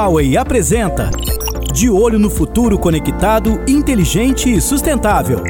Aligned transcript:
Huawei 0.00 0.34
apresenta 0.34 1.10
De 1.74 1.90
Olho 1.90 2.18
no 2.18 2.30
Futuro 2.30 2.78
Conectado, 2.78 3.60
Inteligente 3.68 4.50
e 4.50 4.58
Sustentável. 4.58 5.42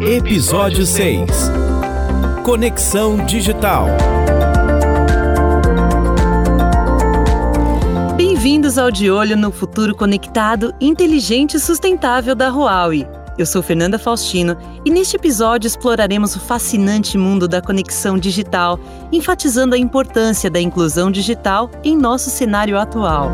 Episódio 0.00 0.86
6 0.86 1.28
Conexão 2.42 3.18
Digital. 3.26 3.88
Bem-vindos 8.16 8.78
ao 8.78 8.90
De 8.90 9.10
Olho 9.10 9.36
no 9.36 9.52
Futuro 9.52 9.94
Conectado, 9.94 10.74
Inteligente 10.80 11.58
e 11.58 11.60
Sustentável 11.60 12.34
da 12.34 12.48
Huawei. 12.48 13.06
Eu 13.36 13.44
sou 13.44 13.62
Fernanda 13.62 13.98
Faustino 13.98 14.56
e 14.82 14.90
neste 14.90 15.16
episódio 15.16 15.68
exploraremos 15.68 16.34
o 16.34 16.40
fascinante 16.40 17.18
mundo 17.18 17.46
da 17.46 17.60
conexão 17.60 18.18
digital, 18.18 18.80
enfatizando 19.12 19.74
a 19.74 19.78
importância 19.78 20.50
da 20.50 20.58
inclusão 20.60 21.10
digital 21.10 21.70
em 21.84 21.94
nosso 21.94 22.30
cenário 22.30 22.78
atual. 22.78 23.30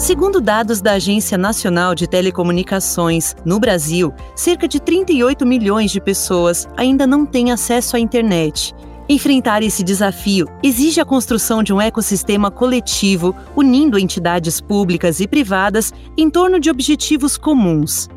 Segundo 0.00 0.40
dados 0.40 0.80
da 0.80 0.92
Agência 0.92 1.36
Nacional 1.36 1.94
de 1.94 2.08
Telecomunicações, 2.08 3.36
no 3.44 3.60
Brasil, 3.60 4.14
cerca 4.34 4.66
de 4.66 4.80
38 4.80 5.44
milhões 5.44 5.90
de 5.90 6.00
pessoas 6.00 6.66
ainda 6.74 7.06
não 7.06 7.26
têm 7.26 7.52
acesso 7.52 7.96
à 7.96 8.00
internet. 8.00 8.74
Enfrentar 9.10 9.62
esse 9.62 9.84
desafio 9.84 10.46
exige 10.62 11.02
a 11.02 11.04
construção 11.04 11.62
de 11.62 11.70
um 11.70 11.78
ecossistema 11.78 12.50
coletivo 12.50 13.36
unindo 13.54 13.98
entidades 13.98 14.58
públicas 14.58 15.20
e 15.20 15.28
privadas 15.28 15.92
em 16.16 16.30
torno 16.30 16.58
de 16.58 16.70
objetivos 16.70 17.36
comuns. 17.36 18.08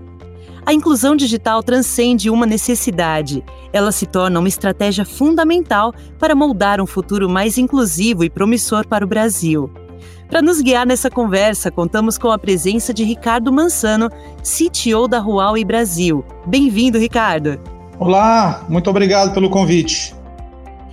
A 0.66 0.74
inclusão 0.74 1.18
digital 1.18 1.62
transcende 1.62 2.30
uma 2.30 2.46
necessidade. 2.46 3.44
Ela 3.74 3.92
se 3.92 4.06
torna 4.06 4.40
uma 4.40 4.48
estratégia 4.48 5.04
fundamental 5.04 5.94
para 6.18 6.34
moldar 6.34 6.80
um 6.80 6.86
futuro 6.86 7.30
mais 7.30 7.58
inclusivo 7.58 8.24
e 8.24 8.30
promissor 8.30 8.88
para 8.88 9.04
o 9.04 9.08
Brasil. 9.08 9.70
Para 10.30 10.42
nos 10.42 10.62
guiar 10.62 10.86
nessa 10.86 11.10
conversa, 11.10 11.70
contamos 11.70 12.18
com 12.18 12.32
a 12.32 12.40
presença 12.40 12.94
de 12.94 13.04
Ricardo 13.04 13.52
Mansano, 13.52 14.10
CTO 14.42 15.08
da 15.08 15.20
Huawei 15.20 15.64
Brasil. 15.64 16.26
Bem-vindo, 16.46 16.98
Ricardo. 16.98 17.60
Olá, 18.00 18.66
muito 18.68 18.90
obrigado 18.90 19.34
pelo 19.34 19.50
convite. 19.50 20.16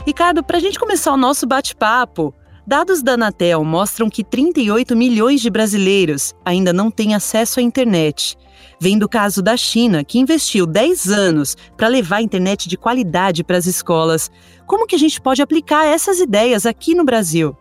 Ricardo, 0.07 0.43
para 0.43 0.59
a 0.59 0.61
gente 0.61 0.79
começar 0.79 1.13
o 1.13 1.17
nosso 1.17 1.47
bate-papo, 1.47 2.35
dados 2.67 3.03
da 3.03 3.13
Anatel 3.13 3.65
mostram 3.65 4.11
que 4.11 4.23
38 4.23 4.95
milhões 4.95 5.41
de 5.41 5.49
brasileiros 5.49 6.35
ainda 6.45 6.73
não 6.73 6.91
têm 6.91 7.15
acesso 7.15 7.61
à 7.61 7.63
internet. 7.63 8.37
Vem 8.79 8.99
do 8.99 9.09
caso 9.09 9.43
da 9.43 9.57
China, 9.57 10.05
que 10.05 10.19
investiu 10.19 10.67
10 10.67 11.09
anos 11.09 11.57
para 11.77 11.89
levar 11.89 12.17
a 12.17 12.23
internet 12.23 12.69
de 12.69 12.77
qualidade 12.77 13.43
para 13.43 13.57
as 13.57 13.67
escolas. 13.67 14.31
Como 14.67 14.87
que 14.87 14.97
a 14.97 14.99
gente 14.99 15.21
pode 15.21 15.41
aplicar 15.41 15.87
essas 15.87 16.19
ideias 16.19 16.67
aqui 16.67 16.95
no 16.95 17.05
Brasil? 17.05 17.57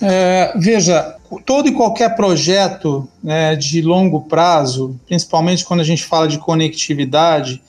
É, 0.00 0.52
veja, 0.56 1.16
todo 1.44 1.68
e 1.68 1.72
qualquer 1.72 2.14
projeto 2.16 3.08
né, 3.22 3.54
de 3.54 3.80
longo 3.80 4.22
prazo, 4.22 4.98
principalmente 5.06 5.64
quando 5.64 5.80
a 5.80 5.84
gente 5.84 6.04
fala 6.04 6.26
de 6.26 6.38
conectividade, 6.38 7.62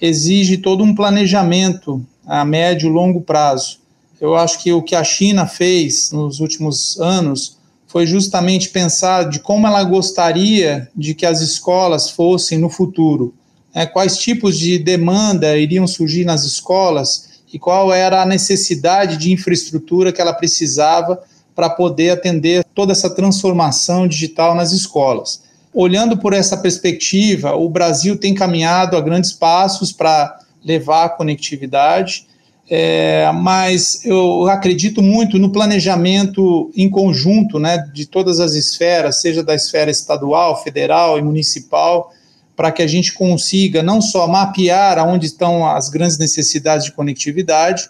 exige 0.00 0.58
todo 0.58 0.84
um 0.84 0.94
planejamento 0.94 2.04
a 2.26 2.44
médio 2.44 2.88
e 2.88 2.92
longo 2.92 3.20
prazo. 3.20 3.78
Eu 4.20 4.34
acho 4.34 4.62
que 4.62 4.72
o 4.72 4.82
que 4.82 4.94
a 4.94 5.04
China 5.04 5.46
fez 5.46 6.10
nos 6.10 6.40
últimos 6.40 6.98
anos 7.00 7.56
foi 7.86 8.06
justamente 8.06 8.68
pensar 8.70 9.28
de 9.28 9.40
como 9.40 9.66
ela 9.66 9.82
gostaria 9.84 10.88
de 10.94 11.14
que 11.14 11.24
as 11.24 11.40
escolas 11.40 12.10
fossem 12.10 12.58
no 12.58 12.68
futuro, 12.68 13.34
né, 13.74 13.86
quais 13.86 14.18
tipos 14.18 14.58
de 14.58 14.78
demanda 14.78 15.56
iriam 15.56 15.86
surgir 15.86 16.24
nas 16.24 16.44
escolas 16.44 17.36
e 17.52 17.58
qual 17.58 17.92
era 17.92 18.22
a 18.22 18.26
necessidade 18.26 19.16
de 19.16 19.32
infraestrutura 19.32 20.12
que 20.12 20.20
ela 20.20 20.34
precisava 20.34 21.22
para 21.56 21.68
poder 21.68 22.10
atender 22.10 22.64
toda 22.74 22.92
essa 22.92 23.10
transformação 23.10 24.06
digital 24.06 24.54
nas 24.54 24.70
escolas. 24.70 25.42
Olhando 25.74 26.16
por 26.16 26.32
essa 26.32 26.56
perspectiva, 26.56 27.56
o 27.56 27.68
Brasil 27.68 28.16
tem 28.16 28.34
caminhado 28.34 28.96
a 28.96 29.00
grandes 29.00 29.32
passos 29.32 29.90
para 29.90 30.38
levar 30.64 31.06
a 31.06 31.08
conectividade 31.08 32.26
é, 32.68 33.30
mas 33.32 34.04
eu 34.04 34.48
acredito 34.48 35.00
muito 35.00 35.38
no 35.38 35.52
planejamento 35.52 36.70
em 36.76 36.90
conjunto 36.90 37.60
né, 37.60 37.78
de 37.92 38.06
todas 38.06 38.40
as 38.40 38.54
esferas, 38.54 39.20
seja 39.20 39.42
da 39.42 39.54
esfera 39.54 39.90
estadual, 39.90 40.62
federal 40.62 41.16
e 41.16 41.22
municipal, 41.22 42.12
para 42.56 42.72
que 42.72 42.82
a 42.82 42.86
gente 42.86 43.12
consiga 43.12 43.82
não 43.82 44.00
só 44.00 44.26
mapear 44.26 44.98
aonde 44.98 45.26
estão 45.26 45.68
as 45.68 45.88
grandes 45.88 46.18
necessidades 46.18 46.86
de 46.86 46.92
conectividade, 46.92 47.88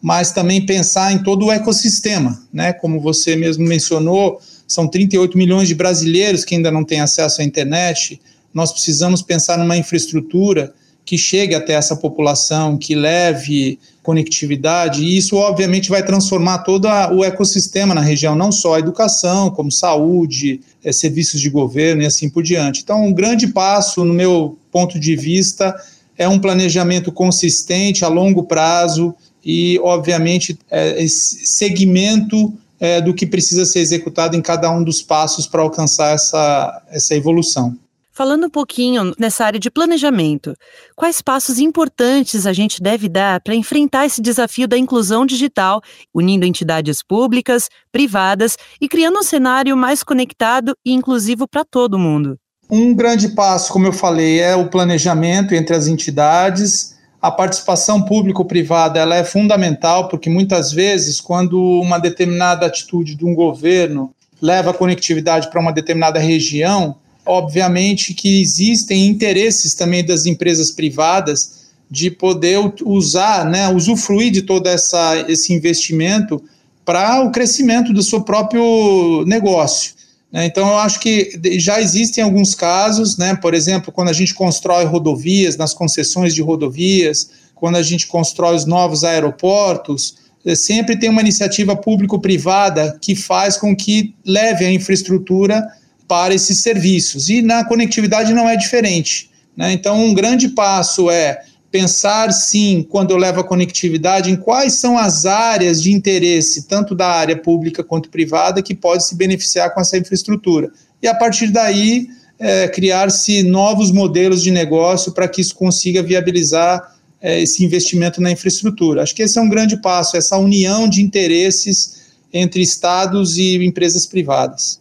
mas 0.00 0.32
também 0.32 0.64
pensar 0.64 1.12
em 1.12 1.22
todo 1.22 1.46
o 1.46 1.52
ecossistema. 1.52 2.40
Né? 2.52 2.72
Como 2.72 3.00
você 3.00 3.36
mesmo 3.36 3.64
mencionou, 3.66 4.40
são 4.66 4.86
38 4.86 5.36
milhões 5.36 5.68
de 5.68 5.74
brasileiros 5.74 6.44
que 6.44 6.54
ainda 6.54 6.70
não 6.70 6.84
têm 6.84 7.00
acesso 7.00 7.40
à 7.40 7.44
internet. 7.44 8.20
Nós 8.52 8.72
precisamos 8.72 9.22
pensar 9.22 9.58
numa 9.58 9.76
infraestrutura 9.76 10.72
que 11.04 11.16
chegue 11.16 11.54
até 11.54 11.74
essa 11.74 11.94
população, 11.94 12.76
que 12.76 12.94
leve 12.94 13.78
conectividade, 14.02 15.02
e 15.02 15.16
isso 15.16 15.36
obviamente 15.36 15.88
vai 15.88 16.04
transformar 16.04 16.58
todo 16.58 16.86
o 17.12 17.24
ecossistema 17.24 17.94
na 17.94 18.00
região, 18.00 18.34
não 18.34 18.50
só 18.50 18.74
a 18.74 18.78
educação, 18.80 19.50
como 19.50 19.70
saúde, 19.70 20.60
é, 20.84 20.92
serviços 20.92 21.40
de 21.40 21.48
governo 21.48 22.02
e 22.02 22.06
assim 22.06 22.28
por 22.28 22.42
diante. 22.42 22.82
Então, 22.82 23.04
um 23.04 23.12
grande 23.12 23.48
passo, 23.48 24.04
no 24.04 24.12
meu 24.12 24.58
ponto 24.70 24.98
de 24.98 25.14
vista, 25.14 25.74
é 26.18 26.28
um 26.28 26.40
planejamento 26.40 27.12
consistente 27.12 28.04
a 28.04 28.08
longo 28.08 28.42
prazo 28.42 29.14
e, 29.46 29.78
obviamente, 29.78 30.58
é, 30.68 31.00
esse 31.00 31.46
segmento 31.46 32.52
é, 32.80 33.00
do 33.00 33.14
que 33.14 33.24
precisa 33.24 33.64
ser 33.64 33.78
executado 33.78 34.36
em 34.36 34.42
cada 34.42 34.68
um 34.72 34.82
dos 34.82 35.00
passos 35.00 35.46
para 35.46 35.62
alcançar 35.62 36.12
essa, 36.14 36.82
essa 36.90 37.14
evolução. 37.14 37.78
Falando 38.10 38.46
um 38.46 38.50
pouquinho 38.50 39.14
nessa 39.18 39.44
área 39.44 39.60
de 39.60 39.70
planejamento, 39.70 40.54
quais 40.96 41.22
passos 41.22 41.60
importantes 41.60 42.46
a 42.46 42.52
gente 42.52 42.82
deve 42.82 43.08
dar 43.08 43.40
para 43.40 43.54
enfrentar 43.54 44.06
esse 44.06 44.20
desafio 44.20 44.66
da 44.66 44.76
inclusão 44.76 45.24
digital, 45.24 45.80
unindo 46.12 46.44
entidades 46.44 47.02
públicas, 47.02 47.68
privadas 47.92 48.56
e 48.80 48.88
criando 48.88 49.18
um 49.18 49.22
cenário 49.22 49.76
mais 49.76 50.02
conectado 50.02 50.74
e 50.84 50.92
inclusivo 50.92 51.46
para 51.46 51.64
todo 51.64 51.98
mundo? 51.98 52.36
Um 52.68 52.94
grande 52.94 53.28
passo, 53.28 53.72
como 53.72 53.86
eu 53.86 53.92
falei, 53.92 54.40
é 54.40 54.56
o 54.56 54.68
planejamento 54.68 55.54
entre 55.54 55.76
as 55.76 55.86
entidades. 55.86 56.95
A 57.26 57.30
participação 57.32 58.02
público-privada 58.02 59.00
ela 59.00 59.16
é 59.16 59.24
fundamental, 59.24 60.06
porque 60.06 60.30
muitas 60.30 60.70
vezes, 60.70 61.20
quando 61.20 61.60
uma 61.60 61.98
determinada 61.98 62.64
atitude 62.64 63.16
de 63.16 63.26
um 63.26 63.34
governo 63.34 64.14
leva 64.40 64.70
a 64.70 64.74
conectividade 64.74 65.50
para 65.50 65.60
uma 65.60 65.72
determinada 65.72 66.20
região, 66.20 66.94
obviamente 67.26 68.14
que 68.14 68.40
existem 68.40 69.08
interesses 69.08 69.74
também 69.74 70.06
das 70.06 70.24
empresas 70.24 70.70
privadas 70.70 71.66
de 71.90 72.12
poder 72.12 72.60
usar, 72.84 73.44
né, 73.44 73.68
usufruir 73.70 74.30
de 74.30 74.42
todo 74.42 74.68
essa, 74.68 75.24
esse 75.26 75.52
investimento 75.52 76.40
para 76.84 77.24
o 77.24 77.32
crescimento 77.32 77.92
do 77.92 78.04
seu 78.04 78.20
próprio 78.20 79.24
negócio. 79.26 79.95
Né? 80.32 80.46
Então, 80.46 80.68
eu 80.68 80.78
acho 80.78 81.00
que 81.00 81.40
já 81.58 81.80
existem 81.80 82.22
alguns 82.22 82.54
casos, 82.54 83.16
né, 83.16 83.34
por 83.36 83.54
exemplo, 83.54 83.92
quando 83.92 84.08
a 84.08 84.12
gente 84.12 84.34
constrói 84.34 84.84
rodovias, 84.84 85.56
nas 85.56 85.72
concessões 85.72 86.34
de 86.34 86.42
rodovias, 86.42 87.30
quando 87.54 87.76
a 87.76 87.82
gente 87.82 88.06
constrói 88.06 88.54
os 88.54 88.66
novos 88.66 89.02
aeroportos, 89.04 90.16
eh, 90.44 90.54
sempre 90.54 90.98
tem 90.98 91.08
uma 91.08 91.22
iniciativa 91.22 91.74
público-privada 91.74 92.98
que 93.00 93.16
faz 93.16 93.56
com 93.56 93.74
que 93.74 94.14
leve 94.24 94.64
a 94.64 94.70
infraestrutura 94.70 95.66
para 96.06 96.34
esses 96.34 96.58
serviços. 96.58 97.28
E 97.28 97.42
na 97.42 97.64
conectividade 97.64 98.32
não 98.32 98.48
é 98.48 98.56
diferente. 98.56 99.30
Né? 99.56 99.72
Então, 99.72 100.04
um 100.04 100.14
grande 100.14 100.48
passo 100.50 101.10
é 101.10 101.42
pensar, 101.70 102.32
sim, 102.32 102.86
quando 102.88 103.10
eu 103.10 103.16
levo 103.16 103.40
a 103.40 103.44
conectividade, 103.44 104.30
em 104.30 104.36
quais 104.36 104.74
são 104.74 104.98
as 104.98 105.26
áreas 105.26 105.82
de 105.82 105.92
interesse, 105.92 106.66
tanto 106.66 106.94
da 106.94 107.08
área 107.08 107.36
pública 107.36 107.84
quanto 107.84 108.08
privada, 108.08 108.62
que 108.62 108.74
pode 108.74 109.06
se 109.06 109.14
beneficiar 109.14 109.74
com 109.74 109.80
essa 109.80 109.98
infraestrutura. 109.98 110.70
E 111.02 111.08
a 111.08 111.14
partir 111.14 111.48
daí, 111.48 112.08
é, 112.38 112.68
criar-se 112.68 113.42
novos 113.42 113.90
modelos 113.90 114.42
de 114.42 114.50
negócio 114.50 115.12
para 115.12 115.28
que 115.28 115.40
isso 115.40 115.54
consiga 115.54 116.02
viabilizar 116.02 116.94
é, 117.20 117.40
esse 117.40 117.64
investimento 117.64 118.20
na 118.20 118.30
infraestrutura. 118.30 119.02
Acho 119.02 119.14
que 119.14 119.22
esse 119.22 119.38
é 119.38 119.42
um 119.42 119.48
grande 119.48 119.80
passo, 119.80 120.16
essa 120.16 120.36
união 120.36 120.88
de 120.88 121.02
interesses 121.02 122.06
entre 122.32 122.60
estados 122.62 123.38
e 123.38 123.56
empresas 123.64 124.06
privadas. 124.06 124.80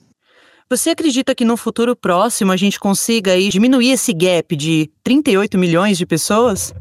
Você 0.67 0.89
acredita 0.89 1.35
que 1.35 1.45
no 1.45 1.55
futuro 1.55 1.95
próximo 1.95 2.51
a 2.51 2.57
gente 2.57 2.79
consiga 2.79 3.33
aí 3.33 3.49
diminuir 3.49 3.91
esse 3.91 4.11
gap 4.11 4.55
de 4.55 4.89
38 5.03 5.59
milhões 5.59 5.95
de 5.95 6.07
pessoas? 6.07 6.73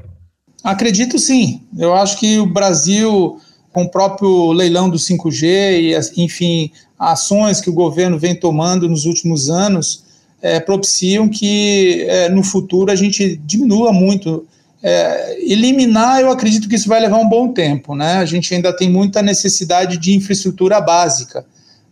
Acredito 0.62 1.18
sim. 1.18 1.60
Eu 1.76 1.92
acho 1.92 2.18
que 2.18 2.38
o 2.38 2.46
Brasil, 2.46 3.38
com 3.74 3.82
o 3.82 3.90
próprio 3.90 4.52
leilão 4.52 4.88
do 4.88 4.96
5G 4.96 5.42
e, 5.44 6.22
enfim, 6.22 6.72
ações 6.98 7.60
que 7.60 7.68
o 7.68 7.74
governo 7.74 8.18
vem 8.18 8.34
tomando 8.34 8.88
nos 8.88 9.04
últimos 9.04 9.50
anos, 9.50 10.02
é, 10.40 10.58
propiciam 10.60 11.28
que 11.28 12.06
é, 12.08 12.30
no 12.30 12.42
futuro 12.42 12.90
a 12.90 12.96
gente 12.96 13.36
diminua 13.44 13.92
muito. 13.92 14.46
É, 14.82 15.42
eliminar, 15.42 16.22
eu 16.22 16.30
acredito 16.30 16.70
que 16.70 16.74
isso 16.74 16.88
vai 16.88 17.00
levar 17.00 17.18
um 17.18 17.28
bom 17.28 17.52
tempo. 17.52 17.94
Né? 17.94 18.14
A 18.14 18.24
gente 18.24 18.54
ainda 18.54 18.74
tem 18.74 18.88
muita 18.88 19.20
necessidade 19.20 19.98
de 19.98 20.14
infraestrutura 20.14 20.80
básica 20.80 21.44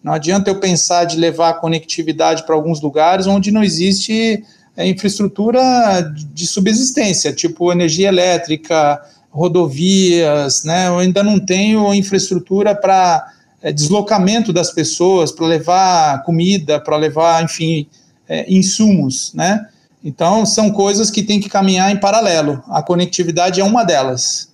Não 0.03 0.13
adianta 0.13 0.51
eu 0.51 0.59
pensar 0.59 1.05
de 1.05 1.17
levar 1.17 1.55
conectividade 1.55 2.45
para 2.45 2.55
alguns 2.55 2.81
lugares 2.81 3.27
onde 3.27 3.53
não 3.53 3.63
existe 3.63 4.43
é, 4.77 4.87
infraestrutura 4.87 6.13
de 6.33 6.47
subsistência, 6.47 7.33
tipo 7.33 7.71
energia 7.71 8.09
elétrica, 8.09 9.01
rodovias, 9.31 10.65
né? 10.65 10.89
Eu 10.89 10.99
ainda 10.99 11.23
não 11.23 11.39
tenho 11.39 11.93
infraestrutura 11.95 12.75
para 12.75 13.27
é, 13.63 13.73
deslocamento 13.73 14.53
das 14.53 14.73
pessoas, 14.73 15.31
para 15.31 15.47
levar 15.47 16.23
comida, 16.25 16.81
para 16.81 16.97
levar, 16.97 17.43
enfim, 17.45 17.87
é, 18.29 18.53
insumos, 18.53 19.33
né? 19.35 19.69
Então, 20.05 20.45
são 20.45 20.71
coisas 20.71 21.11
que 21.11 21.23
têm 21.23 21.41
que 21.41 21.49
caminhar 21.49 21.93
em 21.93 22.01
paralelo. 22.01 22.63
A 22.69 22.83
conectividade 22.83 23.61
é 23.61 23.65
uma 23.65 23.85
delas. 23.85 24.53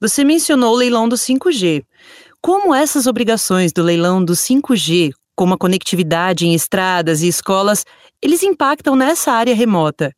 Você 0.00 0.24
mencionou 0.24 0.72
o 0.72 0.76
leilão 0.76 1.08
do 1.08 1.16
5G. 1.16 1.84
Como 2.42 2.74
essas 2.74 3.06
obrigações 3.06 3.72
do 3.72 3.84
leilão 3.84 4.22
do 4.22 4.32
5G, 4.32 5.12
como 5.36 5.54
a 5.54 5.56
conectividade 5.56 6.44
em 6.44 6.54
estradas 6.54 7.22
e 7.22 7.28
escolas, 7.28 7.84
eles 8.20 8.42
impactam 8.42 8.96
nessa 8.96 9.30
área 9.30 9.54
remota? 9.54 10.12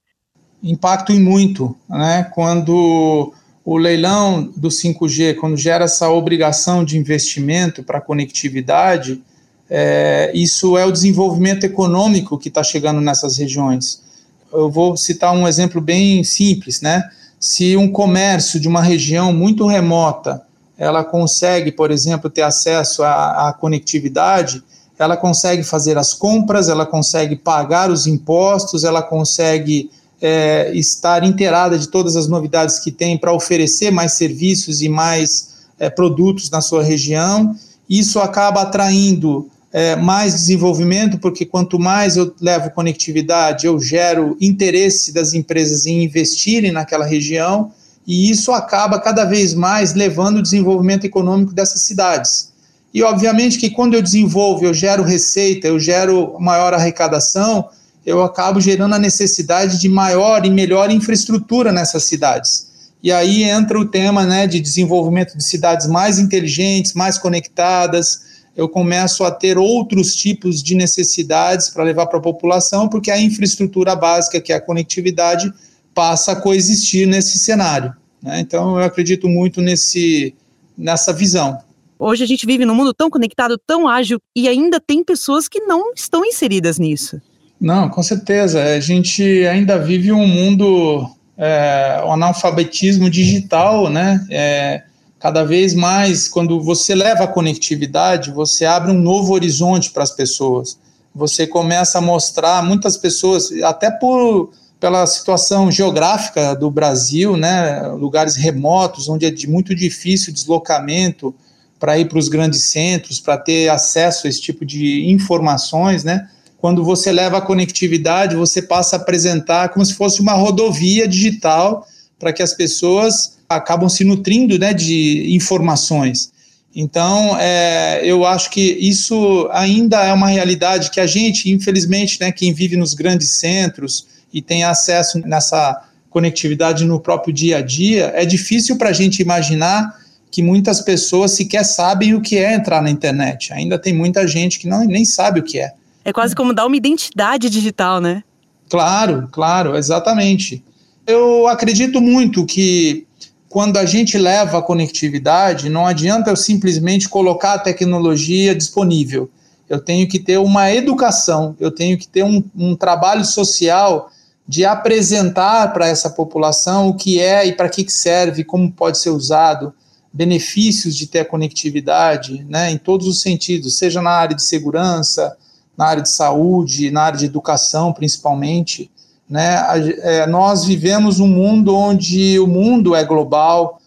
Impactam 0.63 1.21
muito, 1.21 1.77
né? 1.87 2.27
Quando 2.35 3.31
o 3.63 3.77
leilão 3.77 4.51
do 4.57 4.69
5G, 4.69 5.37
quando 5.37 5.59
gera 5.59 5.85
essa 5.85 6.09
obrigação 6.09 6.83
de 6.83 6.97
investimento 6.97 7.83
para 7.83 8.01
conectividade, 8.01 9.23
é, 9.69 10.33
isso 10.35 10.79
é 10.79 10.87
o 10.87 10.93
desenvolvimento 10.93 11.65
econômico 11.65 12.39
que 12.39 12.49
está 12.49 12.63
chegando 12.63 13.03
nessas 13.03 13.37
regiões. 13.37 14.03
Eu 14.51 14.71
vou 14.71 14.97
citar 14.97 15.35
um 15.35 15.47
exemplo 15.47 15.79
bem 15.79 16.25
simples, 16.25 16.81
né? 16.81 17.07
Se 17.39 17.77
um 17.77 17.93
comércio 17.93 18.59
de 18.59 18.67
uma 18.67 18.81
região 18.81 19.31
muito 19.31 19.67
remota 19.67 20.43
ela 20.79 21.05
consegue, 21.05 21.71
por 21.71 21.91
exemplo, 21.91 22.29
ter 22.29 22.43
acesso 22.43 23.03
à, 23.03 23.49
à, 23.49 23.53
conectividade, 23.53 24.63
ela 24.99 25.17
consegue 25.17 25.63
fazer 25.63 25.99
as 25.99 26.13
compras, 26.13 26.69
ela 26.69 26.87
consegue 26.87 27.37
pagar 27.37 27.91
os 27.91 28.07
impostos, 28.07 28.85
ela 28.85 29.03
consegue 29.03 29.91
é, 30.21 30.73
estar 30.75 31.25
inteirada 31.25 31.79
de 31.79 31.89
todas 31.89 32.17
as 32.17 32.29
novidades 32.29 32.79
que 32.79 32.91
tem 32.91 33.19
para 33.19 33.33
oferecer 33.33 33.91
mais 33.91 34.13
serviços 34.13 34.83
e 34.83 34.89
mais 34.89 35.65
é, 35.79 35.91
produtos 35.91 36.51
na 36.51 36.61
sua 36.61 36.83
região. 36.83 37.55
Isso 37.89 38.21
acaba 38.21 38.63
atraindo 38.63 39.49
é, 39.73 39.97
mais 39.97 40.35
desenvolvimento, 40.35 41.19
porque 41.19 41.45
quanto 41.45 41.79
mais 41.79 42.17
eu 42.17 42.33
levo 42.41 42.71
conectividade, 42.71 43.67
eu 43.67 43.81
gero 43.81 44.37
interesse 44.41 45.13
das 45.13 45.35
empresas 45.35 45.87
em 45.87 46.05
investirem 46.05 46.71
naquela 46.71 47.05
região 47.05 47.73
e 48.07 48.31
isso 48.31 48.53
acaba 48.53 49.01
cada 49.01 49.25
vez 49.25 49.55
mais 49.55 49.95
levando 49.95 50.39
o 50.39 50.43
desenvolvimento 50.43 51.05
econômico 51.05 51.55
dessas 51.55 51.83
cidades. 51.83 52.53
E 52.93 53.03
obviamente 53.03 53.59
que 53.59 53.71
quando 53.71 53.95
eu 53.95 54.03
desenvolvo, 54.03 54.65
eu 54.65 54.75
gero 54.75 55.03
receita, 55.03 55.67
eu 55.67 55.81
gero 55.81 56.37
maior 56.39 56.73
arrecadação, 56.75 57.69
eu 58.05 58.23
acabo 58.23 58.61
gerando 58.61 58.95
a 58.95 58.99
necessidade 58.99 59.81
de 59.81 59.89
maior 59.89 60.45
e 60.45 60.51
melhor 60.51 60.91
infraestrutura 60.91 61.73
nessas 61.73 62.05
cidades. 62.05 62.69
E 63.03 63.11
aí 63.11 63.45
entra 63.45 63.79
o 63.79 63.85
tema 63.85 64.25
né, 64.25 64.47
de 64.47 64.61
desenvolvimento 64.61 65.37
de 65.37 65.45
cidades 65.45 65.87
mais 65.87 66.19
inteligentes, 66.19 66.95
mais 66.95 67.19
conectadas. 67.19 68.21
Eu 68.57 68.69
começo 68.69 69.25
a 69.25 69.31
ter 69.31 69.59
outros 69.59 70.15
tipos 70.15 70.63
de 70.63 70.75
necessidades 70.75 71.69
para 71.69 71.85
levar 71.85 72.07
para 72.07 72.19
a 72.19 72.23
população, 72.23 72.89
porque 72.89 73.11
a 73.11 73.21
infraestrutura 73.21 73.97
básica, 73.97 74.41
que 74.41 74.53
é 74.53 74.57
a 74.57 74.61
conectividade, 74.61 75.53
passa 75.95 76.33
a 76.33 76.37
coexistir 76.37 77.07
nesse 77.07 77.39
cenário. 77.39 77.95
Né? 78.23 78.41
Então, 78.41 78.79
eu 78.79 78.85
acredito 78.85 79.29
muito 79.29 79.61
nesse, 79.61 80.35
nessa 80.77 81.13
visão. 81.13 81.59
Hoje 81.99 82.25
a 82.25 82.27
gente 82.27 82.45
vive 82.45 82.67
num 82.67 82.75
mundo 82.75 82.93
tão 82.93 83.09
conectado, 83.09 83.59
tão 83.67 83.89
ágil, 83.89 84.21
e 84.35 84.49
ainda 84.49 84.81
tem 84.81 85.05
pessoas 85.05 85.47
que 85.47 85.61
não 85.61 85.93
estão 85.95 86.25
inseridas 86.25 86.79
nisso. 86.79 87.21
Não, 87.61 87.89
com 87.89 88.03
certeza. 88.03 88.63
A 88.63 88.81
gente 88.81 89.23
ainda 89.47 89.79
vive 89.79 90.13
um 90.13 90.27
mundo, 90.27 91.09
é, 91.39 92.03
um 92.05 92.13
analfabetismo 92.13 93.09
digital, 93.09 93.89
né? 93.89 94.27
É, 94.31 94.83
cada 95.19 95.45
vez 95.45 95.73
mais, 95.73 96.29
quando 96.29 96.61
você 96.61 96.95
leva 96.95 97.25
a 97.25 97.29
conectividade, 97.29 98.31
você 98.31 98.67
abre 98.67 98.91
um 98.91 99.01
novo 99.01 99.33
horizonte 99.33 99.91
para 99.91 100.03
as 100.03 100.11
pessoas. 100.11 100.79
Você 101.15 101.47
começa 101.47 101.99
a 101.99 102.03
mostrar 102.03 102.63
muitas 102.63 102.97
pessoas, 102.97 103.51
até 103.63 103.91
por 103.91 104.51
pela 104.85 105.07
situação 105.07 105.73
geográfica 105.73 106.55
do 106.55 106.71
Brasil, 106.71 107.39
né, 107.39 107.89
lugares 107.99 108.37
remotos, 108.37 109.09
onde 109.09 109.25
é 109.25 109.31
de 109.31 109.49
muito 109.49 109.75
difícil 109.75 110.31
deslocamento 110.31 111.35
para 111.81 111.99
ir 111.99 112.07
para 112.07 112.19
os 112.19 112.29
grandes 112.29 112.65
centros, 112.65 113.19
para 113.19 113.39
ter 113.39 113.71
acesso 113.71 114.27
a 114.27 114.29
esse 114.29 114.43
tipo 114.43 114.63
de 114.63 115.11
informações, 115.11 116.05
né? 116.05 116.29
Quando 116.59 116.85
você 116.85 117.11
leva 117.11 117.39
a 117.39 117.41
conectividade, 117.41 118.37
você 118.37 118.61
passa 118.61 118.97
a 118.97 118.99
apresentar 118.99 119.71
como 119.71 119.83
se 119.87 119.95
fosse 119.95 120.21
uma 120.21 120.35
rodovia 120.35 121.09
digital 121.09 121.87
para 122.19 122.31
que 122.31 122.43
as 122.43 122.53
pessoas 122.53 123.39
acabam 123.49 123.89
se 123.89 124.05
nutrindo 124.05 124.59
né, 124.59 124.75
de 124.75 125.35
informações. 125.35 126.31
Então, 126.77 127.39
é, 127.41 128.03
eu 128.05 128.27
acho 128.27 128.51
que 128.51 128.61
isso 128.61 129.49
ainda 129.51 130.05
é 130.05 130.13
uma 130.13 130.29
realidade 130.29 130.91
que 130.91 131.01
a 131.01 131.07
gente, 131.07 131.51
infelizmente, 131.51 132.21
né, 132.21 132.31
quem 132.31 132.53
vive 132.53 132.77
nos 132.77 132.93
grandes 132.93 133.31
centros, 133.31 134.13
e 134.35 134.43
tem 134.43 134.65
acesso 134.65 135.21
nessa 135.21 135.85
conectividade 136.11 136.85
no 136.85 136.99
próprio 136.99 137.33
dia 137.33 137.59
a 137.59 137.63
dia, 137.63 138.13
é 138.15 138.25
difícil 138.27 138.77
para 138.77 138.91
a 138.91 138.93
gente 138.93 139.23
imaginar 139.23 139.97
que 140.31 140.43
muitas 140.43 140.81
pessoas 140.81 141.31
sequer 141.31 141.65
sabem 141.65 142.15
o 142.15 142.21
que 142.21 142.37
é 142.37 142.55
entrar 142.55 142.83
na 142.83 142.91
internet. 142.91 143.53
Ainda 143.53 143.79
tem 143.79 143.95
muita 143.95 144.27
gente 144.27 144.59
que 144.59 144.67
não, 144.67 144.85
nem 144.85 145.05
sabe 145.05 145.39
o 145.39 145.43
que 145.45 145.61
é. 145.61 145.73
É 146.05 146.13
quase 146.13 146.35
como 146.35 146.53
dar 146.53 146.67
uma 146.67 146.77
identidade 146.77 147.49
digital, 147.49 148.01
né? 148.01 148.25
Claro, 148.69 149.29
claro, 149.31 149.77
exatamente. 149.77 150.63
Eu 151.07 151.47
acredito 151.47 152.01
muito 152.01 152.45
que 152.45 153.07
quando 153.49 153.77
a 153.77 153.87
gente 153.87 154.19
leva 154.19 154.59
a 154.59 154.63
conectividade, 154.63 155.69
não 155.69 155.87
adianta 155.87 156.31
eu 156.31 156.37
simplesmente 156.37 157.09
colocar 157.09 157.55
a 157.55 157.59
tecnologia 157.59 158.55
disponível. 158.55 159.31
Eu 159.69 159.79
tenho 159.79 160.09
que 160.09 160.19
ter 160.19 160.39
uma 160.39 160.73
educação, 160.73 161.55
eu 161.61 161.71
tenho 161.71 161.97
que 161.97 162.09
ter 162.09 162.25
um, 162.25 162.43
um 162.57 162.75
trabalho 162.75 163.25
social 163.25 164.11
de 164.47 164.65
apresentar 164.65 165.73
para 165.73 165.89
essa 165.89 166.11
população 166.11 166.89
o 166.89 166.95
que 166.95 167.19
é 167.19 167.47
e 167.47 167.53
para 167.53 167.69
que 167.69 167.91
serve, 167.91 168.45
como 168.45 168.71
pode 168.71 168.99
ser 168.99 169.11
usado, 169.11 169.73
benefícios 170.13 170.95
de 170.95 171.07
ter 171.07 171.21
a 171.21 171.25
conectividade, 171.25 172.47
né, 172.49 172.71
em 172.71 172.79
todos 172.79 173.07
os 173.09 173.21
sentidos, 173.21 173.77
seja 173.77 174.01
na 174.01 174.11
área 174.11 174.37
de 174.37 174.43
segurança, 174.43 175.37
na 175.77 175.87
área 175.87 176.03
de 176.03 176.11
saúde, 176.11 176.91
na 176.91 177.03
área 177.03 177.19
de 177.19 177.25
educação, 177.25 177.93
principalmente. 177.93 178.91
Né, 179.29 179.57
é, 180.03 180.27
nós 180.27 180.65
vivemos 180.65 181.19
um 181.19 181.27
mundo 181.27 181.75
onde 181.75 182.39
o 182.39 182.47
mundo 182.47 182.95
é 182.95 183.03
global. 183.03 183.81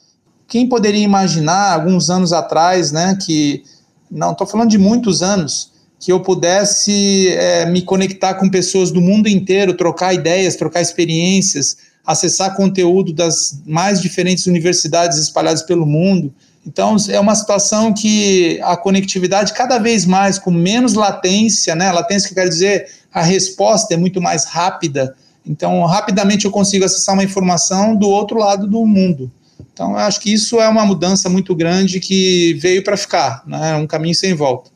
Quem 0.47 0.67
poderia 0.67 1.03
imaginar, 1.03 1.73
alguns 1.73 2.09
anos 2.09 2.33
atrás, 2.33 2.91
né, 2.91 3.17
que, 3.21 3.63
não 4.09 4.31
estou 4.31 4.47
falando 4.47 4.69
de 4.69 4.77
muitos 4.77 5.21
anos, 5.21 5.71
que 5.99 6.11
eu 6.11 6.19
pudesse 6.19 7.29
é, 7.29 7.65
me 7.65 7.81
conectar 7.81 8.35
com 8.35 8.49
pessoas 8.49 8.91
do 8.91 9.01
mundo 9.01 9.27
inteiro, 9.27 9.73
trocar 9.73 10.13
ideias, 10.13 10.55
trocar 10.55 10.81
experiências, 10.81 11.77
acessar 12.05 12.55
conteúdo 12.55 13.11
das 13.11 13.61
mais 13.65 14.01
diferentes 14.01 14.45
universidades 14.45 15.17
espalhadas 15.17 15.63
pelo 15.63 15.85
mundo. 15.85 16.33
Então, 16.65 16.95
é 17.09 17.19
uma 17.19 17.33
situação 17.33 17.93
que 17.93 18.59
a 18.61 18.75
conectividade, 18.77 19.53
cada 19.53 19.79
vez 19.79 20.05
mais, 20.05 20.37
com 20.37 20.51
menos 20.51 20.93
latência, 20.93 21.73
né? 21.75 21.91
Latência 21.91 22.29
que 22.29 22.35
quer 22.35 22.47
dizer 22.47 22.87
a 23.11 23.21
resposta 23.21 23.93
é 23.93 23.97
muito 23.97 24.21
mais 24.21 24.45
rápida. 24.45 25.15
Então, 25.45 25.83
rapidamente 25.85 26.45
eu 26.45 26.51
consigo 26.51 26.83
acessar 26.83 27.15
uma 27.15 27.23
informação 27.23 27.95
do 27.95 28.09
outro 28.09 28.37
lado 28.37 28.67
do 28.67 28.85
mundo. 28.85 29.31
Então, 29.73 29.91
eu 29.91 29.97
acho 29.97 30.19
que 30.19 30.33
isso 30.33 30.59
é 30.59 30.67
uma 30.67 30.85
mudança 30.85 31.29
muito 31.29 31.55
grande 31.55 31.99
que 31.99 32.53
veio 32.55 32.83
para 32.83 32.97
ficar, 32.97 33.43
né? 33.47 33.75
um 33.75 33.87
caminho 33.87 34.15
sem 34.15 34.33
volta. 34.33 34.69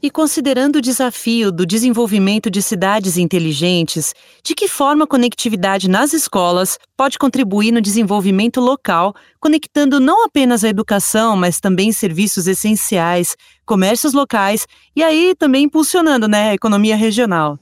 E 0.00 0.10
considerando 0.10 0.76
o 0.76 0.80
desafio 0.80 1.50
do 1.50 1.66
desenvolvimento 1.66 2.48
de 2.48 2.62
cidades 2.62 3.16
inteligentes, 3.16 4.14
de 4.44 4.54
que 4.54 4.68
forma 4.68 5.04
a 5.04 5.08
conectividade 5.08 5.88
nas 5.88 6.12
escolas 6.12 6.78
pode 6.96 7.18
contribuir 7.18 7.72
no 7.72 7.80
desenvolvimento 7.80 8.60
local, 8.60 9.12
conectando 9.40 9.98
não 9.98 10.24
apenas 10.24 10.62
a 10.62 10.68
educação, 10.68 11.36
mas 11.36 11.58
também 11.58 11.90
serviços 11.90 12.46
essenciais, 12.46 13.36
comércios 13.66 14.12
locais 14.12 14.68
e 14.94 15.02
aí 15.02 15.34
também 15.36 15.64
impulsionando 15.64 16.28
né, 16.28 16.50
a 16.50 16.54
economia 16.54 16.94
regional? 16.94 17.58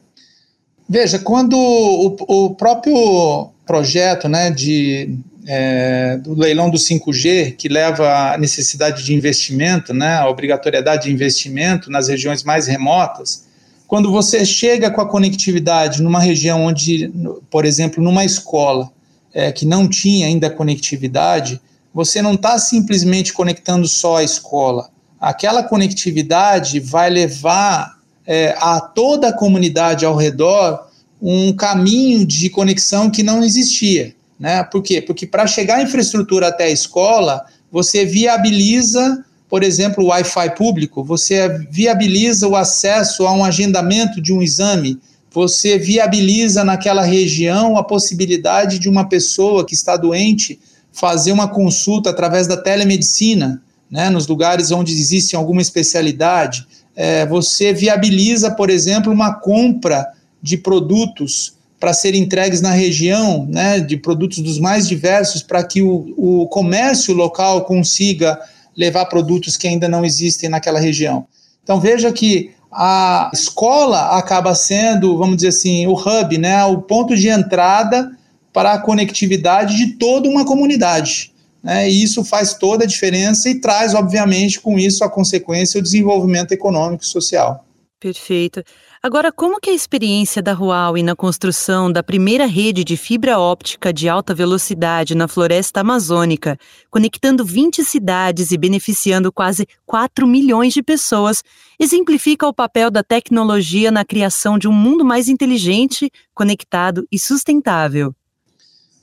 Veja, 0.86 1.18
quando 1.18 1.56
o, 1.56 2.16
o 2.28 2.54
próprio 2.54 3.50
projeto 3.66 4.28
né, 4.28 4.50
de 4.50 5.18
é, 5.46 6.16
do 6.18 6.34
leilão 6.34 6.68
do 6.68 6.76
5G, 6.76 7.56
que 7.56 7.68
leva 7.68 8.32
a 8.34 8.38
necessidade 8.38 9.04
de 9.04 9.14
investimento, 9.14 9.94
né, 9.94 10.16
a 10.16 10.28
obrigatoriedade 10.28 11.04
de 11.04 11.12
investimento 11.12 11.90
nas 11.90 12.08
regiões 12.08 12.42
mais 12.42 12.66
remotas, 12.66 13.46
quando 13.86 14.10
você 14.10 14.44
chega 14.44 14.90
com 14.90 15.00
a 15.00 15.08
conectividade 15.08 16.02
numa 16.02 16.18
região 16.18 16.64
onde, 16.64 17.12
por 17.48 17.64
exemplo, 17.64 18.02
numa 18.02 18.24
escola 18.24 18.90
é, 19.32 19.52
que 19.52 19.64
não 19.64 19.88
tinha 19.88 20.26
ainda 20.26 20.50
conectividade, 20.50 21.60
você 21.94 22.20
não 22.20 22.34
está 22.34 22.58
simplesmente 22.58 23.32
conectando 23.32 23.86
só 23.86 24.16
a 24.16 24.24
escola. 24.24 24.90
aquela 25.20 25.62
conectividade 25.62 26.80
vai 26.80 27.08
levar 27.08 27.96
é, 28.26 28.54
a 28.58 28.80
toda 28.80 29.28
a 29.28 29.32
comunidade 29.32 30.04
ao 30.04 30.16
redor 30.16 30.88
um 31.22 31.52
caminho 31.54 32.26
de 32.26 32.50
conexão 32.50 33.08
que 33.08 33.22
não 33.22 33.42
existia. 33.42 34.15
Né? 34.38 34.62
Por 34.64 34.82
quê? 34.82 35.00
Porque 35.00 35.26
para 35.26 35.46
chegar 35.46 35.76
a 35.76 35.82
infraestrutura 35.82 36.48
até 36.48 36.64
a 36.64 36.70
escola, 36.70 37.44
você 37.70 38.04
viabiliza, 38.04 39.24
por 39.48 39.62
exemplo, 39.62 40.04
o 40.04 40.08
Wi-Fi 40.08 40.54
público, 40.56 41.02
você 41.02 41.48
viabiliza 41.70 42.46
o 42.46 42.56
acesso 42.56 43.26
a 43.26 43.32
um 43.32 43.44
agendamento 43.44 44.20
de 44.20 44.32
um 44.32 44.42
exame, 44.42 44.98
você 45.30 45.78
viabiliza 45.78 46.64
naquela 46.64 47.02
região 47.02 47.76
a 47.76 47.84
possibilidade 47.84 48.78
de 48.78 48.88
uma 48.88 49.08
pessoa 49.08 49.66
que 49.66 49.74
está 49.74 49.96
doente 49.96 50.58
fazer 50.92 51.32
uma 51.32 51.46
consulta 51.46 52.08
através 52.08 52.46
da 52.46 52.56
telemedicina, 52.56 53.62
né, 53.90 54.08
nos 54.08 54.26
lugares 54.26 54.70
onde 54.70 54.92
existe 54.92 55.36
alguma 55.36 55.60
especialidade. 55.60 56.66
É, 56.94 57.26
você 57.26 57.72
viabiliza, 57.72 58.50
por 58.50 58.70
exemplo, 58.70 59.12
uma 59.12 59.34
compra 59.34 60.10
de 60.42 60.56
produtos 60.56 61.55
para 61.78 61.92
serem 61.92 62.22
entregues 62.22 62.60
na 62.60 62.70
região, 62.70 63.46
né, 63.46 63.80
de 63.80 63.96
produtos 63.96 64.38
dos 64.38 64.58
mais 64.58 64.88
diversos, 64.88 65.42
para 65.42 65.62
que 65.62 65.82
o, 65.82 66.14
o 66.16 66.46
comércio 66.48 67.14
local 67.14 67.64
consiga 67.64 68.38
levar 68.76 69.06
produtos 69.06 69.56
que 69.56 69.66
ainda 69.66 69.88
não 69.88 70.04
existem 70.04 70.48
naquela 70.48 70.80
região. 70.80 71.26
Então 71.62 71.80
veja 71.80 72.12
que 72.12 72.50
a 72.70 73.30
escola 73.32 74.18
acaba 74.18 74.54
sendo, 74.54 75.16
vamos 75.16 75.36
dizer 75.36 75.48
assim, 75.48 75.86
o 75.86 75.94
hub, 75.94 76.38
né, 76.38 76.64
o 76.64 76.82
ponto 76.82 77.16
de 77.16 77.28
entrada 77.28 78.10
para 78.52 78.74
a 78.74 78.78
conectividade 78.78 79.76
de 79.76 79.94
toda 79.94 80.28
uma 80.28 80.44
comunidade. 80.44 81.32
Né, 81.62 81.90
e 81.90 82.02
isso 82.02 82.24
faz 82.24 82.54
toda 82.54 82.84
a 82.84 82.86
diferença 82.86 83.48
e 83.48 83.60
traz, 83.60 83.94
obviamente, 83.94 84.60
com 84.60 84.78
isso 84.78 85.02
a 85.02 85.10
consequência 85.10 85.78
o 85.78 85.82
desenvolvimento 85.82 86.52
econômico 86.52 87.02
e 87.02 87.06
social. 87.06 87.64
Perfeito. 87.98 88.62
Agora, 89.06 89.30
como 89.30 89.60
que 89.60 89.70
a 89.70 89.72
experiência 89.72 90.42
da 90.42 90.52
Huawei 90.52 91.00
na 91.00 91.14
construção 91.14 91.92
da 91.92 92.02
primeira 92.02 92.44
rede 92.44 92.82
de 92.82 92.96
fibra 92.96 93.38
óptica 93.38 93.92
de 93.92 94.08
alta 94.08 94.34
velocidade 94.34 95.14
na 95.14 95.28
floresta 95.28 95.80
amazônica, 95.80 96.58
conectando 96.90 97.44
20 97.44 97.84
cidades 97.84 98.50
e 98.50 98.58
beneficiando 98.58 99.30
quase 99.30 99.64
4 99.86 100.26
milhões 100.26 100.74
de 100.74 100.82
pessoas, 100.82 101.44
exemplifica 101.78 102.48
o 102.48 102.52
papel 102.52 102.90
da 102.90 103.04
tecnologia 103.04 103.92
na 103.92 104.04
criação 104.04 104.58
de 104.58 104.66
um 104.66 104.72
mundo 104.72 105.04
mais 105.04 105.28
inteligente, 105.28 106.10
conectado 106.34 107.06
e 107.08 107.16
sustentável? 107.16 108.12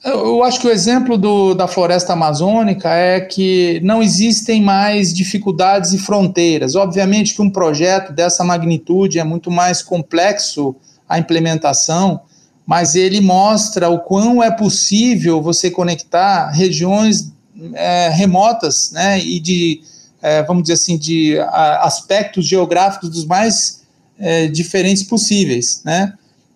Eu 0.04 0.44
acho 0.44 0.60
que 0.60 0.68
o 0.68 0.70
exemplo 0.70 1.18
do, 1.18 1.54
da 1.54 1.66
floresta 1.66 2.12
amazônica 2.12 2.90
é 2.90 3.22
que 3.22 3.80
não 3.84 4.04
existem 4.04 4.62
mais 4.62 5.14
dificuldades 5.14 5.94
e 5.94 5.98
fronteiras. 5.98 6.76
Obviamente 6.76 7.34
que 7.34 7.42
um 7.42 7.50
projeto 7.50 8.12
dessa 8.12 8.44
magnitude 8.44 9.18
é 9.18 9.24
muito 9.24 9.50
mais 9.50 9.82
complexo 9.82 10.76
a 11.08 11.18
implementação, 11.18 12.20
mas 12.66 12.96
ele 12.96 13.22
mostra 13.22 13.88
o 13.88 14.00
quão 14.00 14.44
é 14.44 14.52
possível 14.52 15.42
você 15.42 15.72
conectar 15.72 16.50
regiões 16.50 17.32
é, 17.74 18.10
remotas 18.10 18.92
né, 18.92 19.20
e 19.20 19.40
de, 19.40 19.82
é, 20.22 20.44
vamos 20.44 20.64
dizer 20.64 20.74
assim, 20.74 20.98
de 20.98 21.40
a, 21.40 21.86
aspectos 21.86 22.46
geográficos 22.46 23.10
dos 23.10 23.26
mais 23.26 23.84
é, 24.20 24.48
diferentes 24.48 25.04
possíveis. 25.04 25.82
Né? 25.86 26.14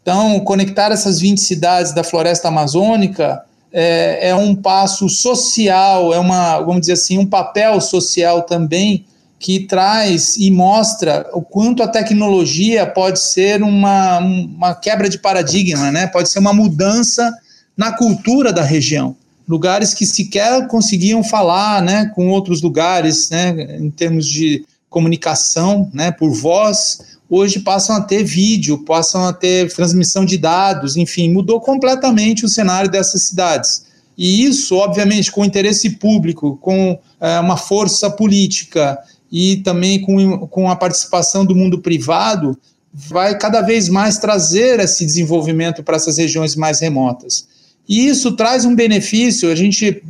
Então, 0.08 0.40
conectar 0.40 0.90
essas 0.94 1.20
20 1.20 1.38
cidades 1.38 1.92
da 1.92 2.02
floresta 2.02 2.48
amazônica 2.48 3.44
é, 3.74 4.30
é, 4.30 4.36
um 4.36 4.56
passo 4.56 5.10
social, 5.10 6.14
é 6.14 6.18
uma, 6.18 6.62
vamos 6.62 6.80
dizer 6.80 6.94
assim, 6.94 7.18
um 7.18 7.26
papel 7.26 7.82
social 7.82 8.44
também 8.44 9.06
que 9.38 9.68
traz 9.68 10.38
e 10.38 10.50
mostra 10.50 11.30
o 11.34 11.42
quanto 11.42 11.84
a 11.84 11.90
tecnologia 11.90 12.88
pode 12.88 13.20
ser 13.20 13.62
uma, 13.62 14.20
uma 14.20 14.74
quebra 14.74 15.10
de 15.10 15.20
paradigma, 15.20 15.92
né? 15.92 16.08
pode 16.08 16.30
ser 16.30 16.40
uma 16.40 16.54
mudança 16.54 17.30
na 17.76 17.92
cultura 17.92 18.54
da 18.54 18.64
região. 18.64 19.14
Lugares 19.46 19.94
que 19.94 20.06
sequer 20.06 20.68
conseguiam 20.68 21.22
falar 21.22 21.82
né, 21.82 22.10
com 22.16 22.30
outros 22.30 22.62
lugares, 22.62 23.30
né, 23.30 23.78
em 23.78 23.92
termos 23.92 24.26
de 24.26 24.64
comunicação 24.90 25.92
né, 25.94 26.12
por 26.12 26.32
voz, 26.32 27.17
hoje 27.30 27.60
passam 27.60 27.96
a 27.96 28.02
ter 28.02 28.24
vídeo, 28.24 28.80
passam 28.80 29.26
a 29.26 29.34
ter 29.34 29.74
transmissão 29.74 30.26
de 30.26 30.38
dados, 30.38 30.96
enfim, 30.96 31.32
mudou 31.32 31.60
completamente 31.60 32.46
o 32.46 32.50
cenário 32.50 32.90
dessas 32.90 33.24
cidades. 33.24 33.86
E 34.18 34.44
isso, 34.44 34.76
obviamente, 34.76 35.32
com 35.32 35.46
interesse 35.46 35.92
público, 35.92 36.58
com 36.58 36.98
é, 37.20 37.40
uma 37.40 37.58
força 37.58 38.10
política 38.10 38.98
e 39.32 39.58
também 39.58 40.02
com, 40.02 40.48
com 40.48 40.70
a 40.70 40.76
participação 40.76 41.46
do 41.46 41.56
mundo 41.56 41.80
privado, 41.80 42.58
vai 42.92 43.38
cada 43.38 43.62
vez 43.62 43.90
mais 43.90 44.18
trazer 44.18 44.80
esse 44.80 45.06
desenvolvimento 45.06 45.84
para 45.84 45.98
essas 45.98 46.18
regiões 46.18 46.56
mais 46.56 46.80
remotas. 46.80 47.48
E 47.88 48.08
isso 48.08 48.32
traz 48.32 48.66
um 48.66 48.74
benefício, 48.74 49.52
a 49.52 49.56
gente 49.56 50.02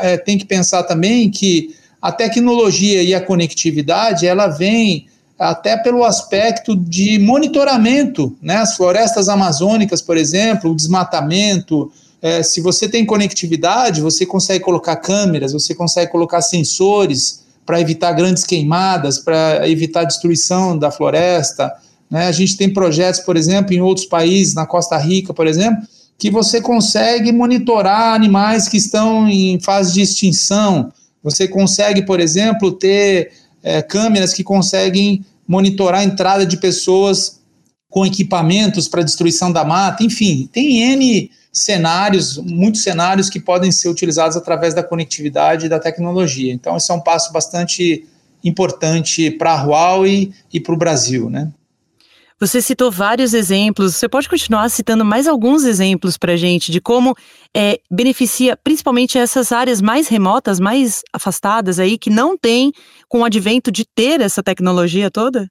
é, 0.00 0.16
tem 0.16 0.36
que 0.36 0.44
pensar 0.44 0.82
também 0.82 1.30
que 1.30 1.74
a 2.02 2.12
tecnologia 2.12 3.02
e 3.02 3.14
a 3.14 3.20
conectividade, 3.20 4.26
ela 4.26 4.46
vem 4.46 5.06
até 5.38 5.76
pelo 5.76 6.04
aspecto 6.04 6.76
de 6.76 7.18
monitoramento, 7.18 8.36
né? 8.40 8.56
As 8.56 8.76
florestas 8.76 9.28
amazônicas, 9.28 10.00
por 10.00 10.16
exemplo, 10.16 10.70
o 10.70 10.76
desmatamento. 10.76 11.90
É, 12.22 12.42
se 12.42 12.60
você 12.60 12.88
tem 12.88 13.04
conectividade, 13.04 14.00
você 14.00 14.24
consegue 14.24 14.64
colocar 14.64 14.96
câmeras, 14.96 15.52
você 15.52 15.74
consegue 15.74 16.10
colocar 16.10 16.40
sensores 16.40 17.44
para 17.66 17.80
evitar 17.80 18.12
grandes 18.12 18.44
queimadas, 18.44 19.18
para 19.18 19.68
evitar 19.68 20.02
a 20.02 20.04
destruição 20.04 20.78
da 20.78 20.90
floresta. 20.90 21.72
Né? 22.10 22.26
A 22.26 22.32
gente 22.32 22.56
tem 22.56 22.72
projetos, 22.72 23.20
por 23.20 23.36
exemplo, 23.36 23.74
em 23.74 23.80
outros 23.80 24.06
países, 24.06 24.54
na 24.54 24.66
Costa 24.66 24.96
Rica, 24.96 25.34
por 25.34 25.46
exemplo, 25.46 25.82
que 26.18 26.30
você 26.30 26.60
consegue 26.60 27.32
monitorar 27.32 28.14
animais 28.14 28.68
que 28.68 28.76
estão 28.76 29.28
em 29.28 29.58
fase 29.60 29.94
de 29.94 30.02
extinção. 30.02 30.92
Você 31.22 31.48
consegue, 31.48 32.02
por 32.02 32.20
exemplo, 32.20 32.72
ter 32.72 33.32
é, 33.64 33.80
câmeras 33.80 34.34
que 34.34 34.44
conseguem 34.44 35.24
monitorar 35.48 36.02
a 36.02 36.04
entrada 36.04 36.44
de 36.44 36.58
pessoas 36.58 37.40
com 37.88 38.04
equipamentos 38.04 38.86
para 38.86 39.02
destruição 39.02 39.50
da 39.50 39.64
mata, 39.64 40.04
enfim, 40.04 40.48
tem 40.52 40.82
N 40.92 41.30
cenários, 41.52 42.36
muitos 42.36 42.82
cenários 42.82 43.30
que 43.30 43.40
podem 43.40 43.70
ser 43.72 43.88
utilizados 43.88 44.36
através 44.36 44.74
da 44.74 44.82
conectividade 44.82 45.66
e 45.66 45.68
da 45.68 45.78
tecnologia. 45.78 46.52
Então, 46.52 46.76
esse 46.76 46.90
é 46.90 46.94
um 46.94 47.00
passo 47.00 47.32
bastante 47.32 48.04
importante 48.42 49.30
para 49.30 49.52
a 49.52 49.62
Huawei 49.62 50.32
e 50.52 50.60
para 50.60 50.74
o 50.74 50.76
Brasil, 50.76 51.30
né? 51.30 51.50
Você 52.40 52.60
citou 52.60 52.90
vários 52.90 53.32
exemplos. 53.32 53.94
Você 53.94 54.08
pode 54.08 54.28
continuar 54.28 54.68
citando 54.68 55.04
mais 55.04 55.26
alguns 55.28 55.64
exemplos 55.64 56.18
para 56.18 56.36
gente 56.36 56.72
de 56.72 56.80
como 56.80 57.16
é, 57.56 57.78
beneficia 57.90 58.56
principalmente 58.56 59.16
essas 59.16 59.52
áreas 59.52 59.80
mais 59.80 60.08
remotas, 60.08 60.58
mais 60.58 61.02
afastadas 61.12 61.78
aí, 61.78 61.96
que 61.96 62.10
não 62.10 62.36
têm 62.36 62.72
com 63.08 63.20
o 63.20 63.24
advento 63.24 63.70
de 63.70 63.84
ter 63.84 64.20
essa 64.20 64.42
tecnologia 64.42 65.10
toda? 65.10 65.48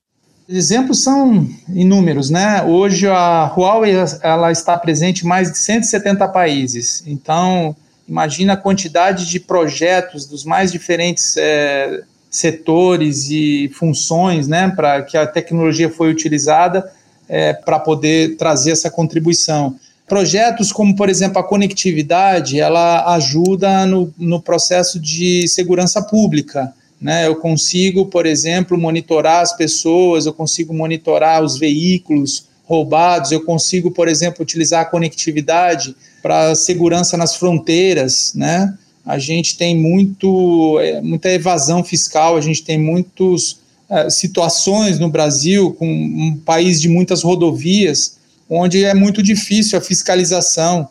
Exemplos 0.48 1.02
são 1.02 1.48
inúmeros, 1.70 2.30
né? 2.30 2.62
Hoje 2.64 3.08
a 3.08 3.46
Huawei 3.56 3.94
ela 4.22 4.52
está 4.52 4.78
presente 4.78 5.24
em 5.24 5.28
mais 5.28 5.52
de 5.52 5.58
170 5.58 6.28
países. 6.28 7.02
Então, 7.08 7.74
imagina 8.08 8.54
a 8.54 8.58
quantidade 8.58 9.26
de 9.30 9.40
projetos 9.40 10.26
dos 10.26 10.44
mais 10.44 10.70
diferentes 10.70 11.38
é, 11.38 12.04
setores 12.34 13.30
e 13.30 13.70
funções, 13.76 14.48
né, 14.48 14.74
para 14.76 15.04
que 15.04 15.16
a 15.16 15.28
tecnologia 15.28 15.88
foi 15.88 16.10
utilizada 16.10 16.92
é, 17.30 17.54
para 17.54 17.78
poder 17.78 18.38
trazer 18.38 18.72
essa 18.72 18.90
contribuição. 18.90 19.76
Projetos 20.08 20.72
como, 20.72 20.96
por 20.96 21.10
exemplo, 21.10 21.38
a 21.38 21.44
conectividade, 21.44 22.60
ela 22.60 23.14
ajuda 23.14 23.86
no, 23.86 24.12
no 24.18 24.42
processo 24.42 25.00
de 25.00 25.48
segurança 25.48 26.02
pública. 26.02 26.74
Né? 27.00 27.28
Eu 27.28 27.36
consigo, 27.36 28.08
por 28.08 28.26
exemplo, 28.26 28.80
monitorar 28.80 29.42
as 29.42 29.56
pessoas, 29.56 30.26
eu 30.26 30.34
consigo 30.34 30.74
monitorar 30.74 31.44
os 31.44 31.60
veículos 31.60 32.48
roubados, 32.64 33.32
eu 33.32 33.46
consigo, 33.46 33.92
por 33.92 34.08
exemplo, 34.08 34.42
utilizar 34.42 34.82
a 34.82 34.86
conectividade 34.86 35.96
para 36.20 36.56
segurança 36.56 37.16
nas 37.16 37.36
fronteiras, 37.36 38.34
né? 38.34 38.74
A 39.06 39.20
gente 39.20 39.58
tem 39.58 39.76
muito, 39.76 40.80
é, 40.80 41.02
muita 41.02 41.30
evasão 41.30 41.84
fiscal, 41.84 42.38
a 42.38 42.42
gente 42.42 42.64
tem 42.64 42.80
muitas 42.80 43.60
é, 43.90 44.10
situações 44.10 44.98
no 44.98 45.10
Brasil, 45.10 45.74
com 45.74 45.88
um 45.88 46.38
país 46.46 46.82
de 46.82 46.88
muitas 46.88 47.22
rodovias, 47.22 48.18
onde 48.50 48.84
é 48.84 48.94
muito 48.94 49.22
difícil 49.22 49.78
a 49.78 49.82
fiscalização, 49.82 50.88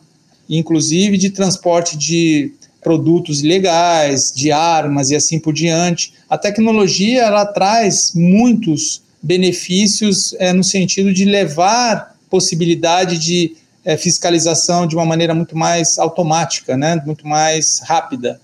inclusive 0.49 1.17
de 1.17 1.29
transporte 1.29 1.97
de 1.97 2.51
produtos 2.83 3.41
ilegais, 3.41 4.31
de 4.35 4.51
armas 4.51 5.09
e 5.09 5.15
assim 5.15 5.39
por 5.39 5.53
diante. 5.53 6.13
A 6.29 6.37
tecnologia 6.37 7.23
ela 7.23 7.45
traz 7.45 8.11
muitos 8.13 9.01
benefícios 9.21 10.35
é, 10.37 10.51
no 10.51 10.63
sentido 10.63 11.13
de 11.13 11.23
levar 11.23 12.13
possibilidade 12.29 13.17
de 13.17 13.55
é, 13.85 13.97
fiscalização 13.97 14.87
de 14.87 14.95
uma 14.95 15.05
maneira 15.05 15.33
muito 15.33 15.57
mais 15.57 15.97
automática, 15.97 16.77
né, 16.77 17.01
muito 17.05 17.27
mais 17.27 17.79
rápida. 17.79 18.39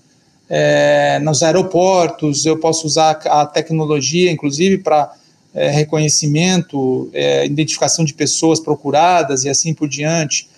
é, 0.52 1.20
nos 1.20 1.44
aeroportos, 1.44 2.44
eu 2.44 2.58
posso 2.58 2.84
usar 2.84 3.12
a 3.26 3.46
tecnologia, 3.46 4.32
inclusive, 4.32 4.78
para 4.78 5.14
é, 5.54 5.70
reconhecimento, 5.70 7.08
é, 7.12 7.46
identificação 7.46 8.04
de 8.04 8.12
pessoas 8.12 8.58
procuradas 8.58 9.44
e 9.44 9.48
assim 9.48 9.72
por 9.72 9.88
diante. 9.88 10.48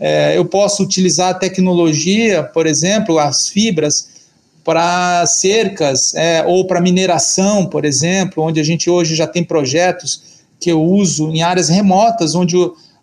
É, 0.00 0.36
eu 0.36 0.44
posso 0.44 0.82
utilizar 0.82 1.30
a 1.30 1.34
tecnologia, 1.34 2.42
por 2.42 2.66
exemplo, 2.66 3.18
as 3.18 3.48
fibras, 3.48 4.08
para 4.64 5.26
cercas 5.26 6.14
é, 6.14 6.44
ou 6.46 6.66
para 6.66 6.80
mineração, 6.80 7.66
por 7.66 7.84
exemplo, 7.84 8.44
onde 8.44 8.60
a 8.60 8.64
gente 8.64 8.88
hoje 8.88 9.14
já 9.14 9.26
tem 9.26 9.42
projetos 9.42 10.22
que 10.60 10.70
eu 10.70 10.80
uso 10.82 11.30
em 11.30 11.42
áreas 11.42 11.68
remotas, 11.68 12.34
onde 12.34 12.56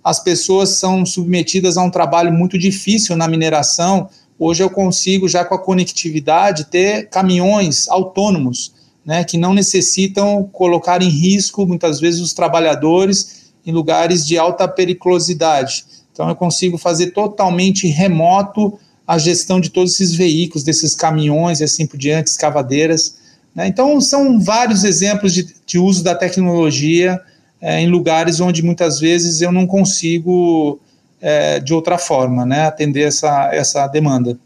as 0.10 0.20
pessoas 0.20 0.70
são 0.70 1.06
submetidas 1.06 1.78
a 1.78 1.84
um 1.84 1.92
trabalho 1.92 2.34
muito 2.34 2.58
difícil 2.58 3.16
na 3.16 3.28
mineração. 3.28 4.10
Hoje 4.40 4.64
eu 4.64 4.70
consigo, 4.72 5.30
já 5.30 5.46
com 5.46 5.54
a 5.54 5.60
conectividade, 5.60 6.66
ter 6.66 7.10
caminhões 7.10 7.88
autônomos, 7.88 8.74
né, 9.06 9.24
que 9.24 9.38
não 9.38 9.54
necessitam 9.54 10.50
colocar 10.52 11.04
em 11.04 11.10
risco, 11.10 11.64
muitas 11.68 12.00
vezes, 12.00 12.22
os 12.22 12.34
trabalhadores 12.34 13.52
em 13.64 13.72
lugares 13.72 14.26
de 14.26 14.36
alta 14.36 14.68
periculosidade. 14.68 15.86
Então 16.12 16.28
eu 16.28 16.36
consigo 16.36 16.76
fazer 16.76 17.12
totalmente 17.12 17.86
remoto 17.86 18.80
a 19.06 19.20
gestão 19.20 19.60
de 19.60 19.70
todos 19.70 19.94
esses 19.94 20.16
veículos, 20.16 20.64
desses 20.64 20.96
caminhões 20.96 21.60
e 21.60 21.66
assim 21.66 21.86
por 21.86 21.98
diante, 21.98 22.32
escavadeiras. 22.32 23.14
Né? 23.54 23.68
Então, 23.68 24.02
são 24.02 24.40
vários 24.40 24.84
exemplos 24.84 25.36
de, 25.36 25.56
de 25.68 25.78
uso 25.78 26.04
da 26.04 26.16
tecnologia 26.16 27.22
é, 27.62 27.82
em 27.82 27.90
lugares 27.90 28.40
onde 28.40 28.64
muitas 28.64 29.00
vezes 29.00 29.42
eu 29.42 29.52
não 29.52 29.68
consigo, 29.68 30.80
é, 31.22 31.60
de 31.60 31.74
outra 31.74 31.98
forma, 31.98 32.46
né, 32.46 32.66
atender 32.66 33.02
essa, 33.02 33.50
essa 33.54 33.88
demanda. 33.88 34.38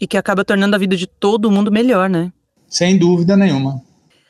E 0.00 0.06
que 0.06 0.16
acaba 0.16 0.44
tornando 0.44 0.76
a 0.76 0.78
vida 0.78 0.96
de 0.96 1.06
todo 1.06 1.50
mundo 1.50 1.70
melhor, 1.70 2.08
né? 2.08 2.32
Sem 2.68 2.98
dúvida 2.98 3.36
nenhuma. 3.36 3.82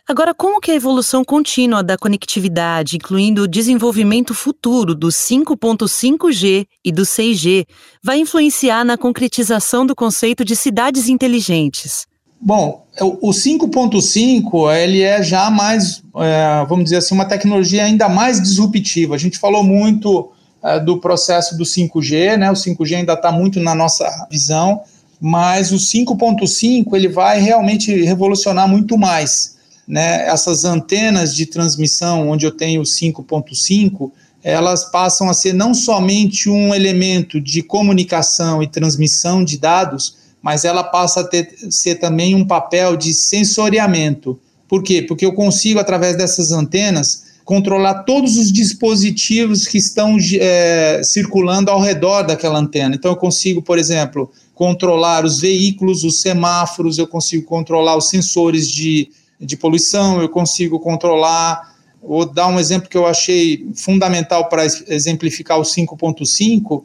Agora, 0.06 0.34
como 0.34 0.60
que 0.60 0.70
a 0.70 0.74
evolução 0.74 1.24
contínua 1.24 1.82
da 1.82 1.96
conectividade, 1.96 2.96
incluindo 2.96 3.42
o 3.42 3.48
desenvolvimento 3.48 4.34
futuro 4.34 4.94
do 4.94 5.08
5.5G 5.08 6.66
e 6.84 6.92
do 6.92 7.02
6G, 7.02 7.66
vai 8.02 8.18
influenciar 8.18 8.84
na 8.84 8.98
concretização 8.98 9.86
do 9.86 9.96
conceito 9.96 10.44
de 10.44 10.54
cidades 10.54 11.08
inteligentes? 11.08 12.06
Bom, 12.44 12.84
o 13.00 13.30
5.5 13.30 14.76
ele 14.76 15.00
é 15.00 15.22
já 15.22 15.50
mais, 15.50 16.02
é, 16.16 16.66
vamos 16.68 16.84
dizer 16.84 16.98
assim, 16.98 17.14
uma 17.14 17.24
tecnologia 17.24 17.82
ainda 17.82 18.06
mais 18.06 18.38
disruptiva. 18.38 19.14
A 19.14 19.18
gente 19.18 19.38
falou 19.38 19.64
muito 19.64 20.30
é, 20.62 20.78
do 20.78 21.00
processo 21.00 21.56
do 21.56 21.64
5G, 21.64 22.36
né? 22.36 22.50
O 22.50 22.54
5G 22.54 22.96
ainda 22.96 23.14
está 23.14 23.32
muito 23.32 23.58
na 23.60 23.74
nossa 23.74 24.06
visão, 24.30 24.82
mas 25.18 25.72
o 25.72 25.76
5.5 25.76 26.94
ele 26.94 27.08
vai 27.08 27.40
realmente 27.40 27.90
revolucionar 28.02 28.68
muito 28.68 28.98
mais 28.98 29.54
né, 29.88 30.26
essas 30.26 30.66
antenas 30.66 31.34
de 31.34 31.46
transmissão, 31.46 32.28
onde 32.28 32.44
eu 32.44 32.50
tenho 32.50 32.82
5.5, 32.82 34.10
elas 34.42 34.84
passam 34.84 35.30
a 35.30 35.34
ser 35.34 35.54
não 35.54 35.72
somente 35.72 36.50
um 36.50 36.74
elemento 36.74 37.40
de 37.40 37.62
comunicação 37.62 38.62
e 38.62 38.66
transmissão 38.66 39.42
de 39.42 39.58
dados, 39.58 40.23
mas 40.44 40.64
ela 40.64 40.84
passa 40.84 41.22
a 41.22 41.24
ter, 41.24 41.48
ser 41.70 41.94
também 41.94 42.34
um 42.34 42.46
papel 42.46 42.96
de 42.96 43.14
sensoriamento. 43.14 44.38
Por 44.68 44.82
quê? 44.82 45.02
Porque 45.02 45.24
eu 45.24 45.32
consigo, 45.32 45.80
através 45.80 46.16
dessas 46.16 46.52
antenas, 46.52 47.24
controlar 47.44 48.04
todos 48.04 48.36
os 48.36 48.52
dispositivos 48.52 49.66
que 49.66 49.78
estão 49.78 50.16
é, 50.38 51.00
circulando 51.02 51.70
ao 51.70 51.80
redor 51.80 52.22
daquela 52.22 52.58
antena. 52.58 52.94
Então, 52.94 53.10
eu 53.10 53.16
consigo, 53.16 53.62
por 53.62 53.78
exemplo, 53.78 54.30
controlar 54.54 55.24
os 55.24 55.40
veículos, 55.40 56.04
os 56.04 56.20
semáforos, 56.20 56.98
eu 56.98 57.06
consigo 57.06 57.44
controlar 57.44 57.96
os 57.96 58.08
sensores 58.08 58.70
de 58.70 59.10
de 59.44 59.56
poluição, 59.56 60.20
eu 60.20 60.28
consigo 60.28 60.78
controlar. 60.78 61.74
Vou 62.02 62.26
dar 62.26 62.48
um 62.48 62.58
exemplo 62.58 62.88
que 62.88 62.96
eu 62.96 63.06
achei 63.06 63.66
fundamental 63.74 64.48
para 64.48 64.64
exemplificar 64.64 65.58
o 65.58 65.62
5.5. 65.62 66.84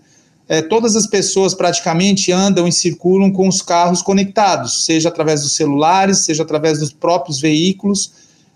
É, 0.50 0.62
todas 0.64 0.96
as 0.96 1.06
pessoas 1.06 1.54
praticamente 1.54 2.32
andam 2.32 2.68
e 2.68 2.72
circulam 2.72 3.32
com 3.32 3.48
os 3.48 3.62
carros 3.62 4.02
conectados, 4.02 4.86
seja 4.86 5.08
através 5.08 5.44
dos 5.44 5.56
celulares, 5.56 6.20
seja 6.20 6.44
através 6.44 6.80
dos 6.80 6.92
próprios 6.92 7.40
veículos. 7.40 8.12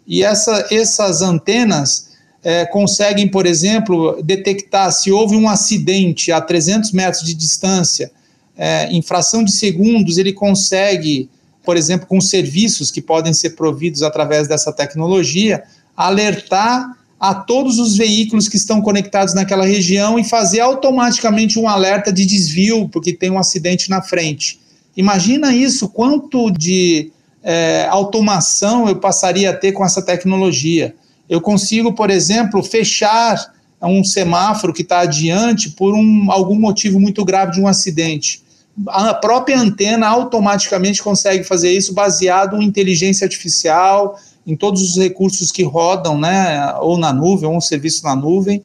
E 0.05 0.23
essa, 0.23 0.67
essas 0.71 1.21
antenas 1.21 2.09
é, 2.43 2.65
conseguem, 2.65 3.29
por 3.29 3.45
exemplo, 3.45 4.21
detectar 4.23 4.91
se 4.91 5.11
houve 5.11 5.35
um 5.35 5.47
acidente 5.47 6.31
a 6.31 6.41
300 6.41 6.91
metros 6.91 7.23
de 7.23 7.35
distância. 7.35 8.11
É, 8.57 8.91
em 8.91 9.01
fração 9.01 9.43
de 9.43 9.51
segundos, 9.51 10.17
ele 10.17 10.33
consegue 10.33 11.29
por 11.63 11.77
exemplo, 11.77 12.05
com 12.05 12.19
serviços 12.19 12.91
que 12.91 13.01
podem 13.01 13.33
ser 13.33 13.51
providos 13.51 14.03
através 14.03 14.47
dessa 14.47 14.71
tecnologia, 14.71 15.63
alertar 15.95 16.97
a 17.23 17.33
todos 17.33 17.79
os 17.79 17.95
veículos 17.95 18.49
que 18.49 18.57
estão 18.57 18.81
conectados 18.81 19.33
naquela 19.33 19.65
região 19.65 20.19
e 20.19 20.25
fazer 20.25 20.59
automaticamente 20.59 21.57
um 21.57 21.69
alerta 21.69 22.11
de 22.11 22.25
desvio, 22.25 22.89
porque 22.89 23.13
tem 23.13 23.29
um 23.31 23.39
acidente 23.39 23.89
na 23.89 24.01
frente. 24.01 24.59
Imagina 24.97 25.55
isso, 25.55 25.87
quanto 25.87 26.51
de 26.51 27.13
é, 27.41 27.87
automação 27.89 28.89
eu 28.89 28.97
passaria 28.97 29.51
a 29.51 29.53
ter 29.53 29.71
com 29.71 29.85
essa 29.85 30.01
tecnologia. 30.01 30.93
Eu 31.29 31.39
consigo, 31.39 31.93
por 31.93 32.09
exemplo, 32.09 32.61
fechar 32.61 33.53
um 33.81 34.03
semáforo 34.03 34.73
que 34.73 34.81
está 34.81 34.99
adiante 34.99 35.69
por 35.69 35.93
um, 35.95 36.29
algum 36.29 36.59
motivo 36.59 36.99
muito 36.99 37.23
grave 37.23 37.53
de 37.53 37.61
um 37.61 37.67
acidente 37.69 38.43
a 38.87 39.13
própria 39.13 39.59
antena 39.59 40.07
automaticamente 40.07 41.03
consegue 41.03 41.43
fazer 41.43 41.71
isso 41.71 41.93
baseado 41.93 42.59
em 42.59 42.65
inteligência 42.65 43.25
artificial, 43.25 44.19
em 44.45 44.55
todos 44.55 44.81
os 44.81 44.97
recursos 44.97 45.51
que 45.51 45.63
rodam, 45.63 46.19
né, 46.19 46.73
ou 46.81 46.97
na 46.97 47.13
nuvem, 47.13 47.47
ou 47.47 47.55
um 47.55 47.61
serviço 47.61 48.03
na 48.03 48.15
nuvem, 48.15 48.63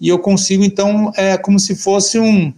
e 0.00 0.08
eu 0.08 0.18
consigo, 0.18 0.64
então, 0.64 1.12
é 1.16 1.36
como 1.36 1.58
se 1.58 1.74
fosse 1.74 2.18
um, 2.18 2.52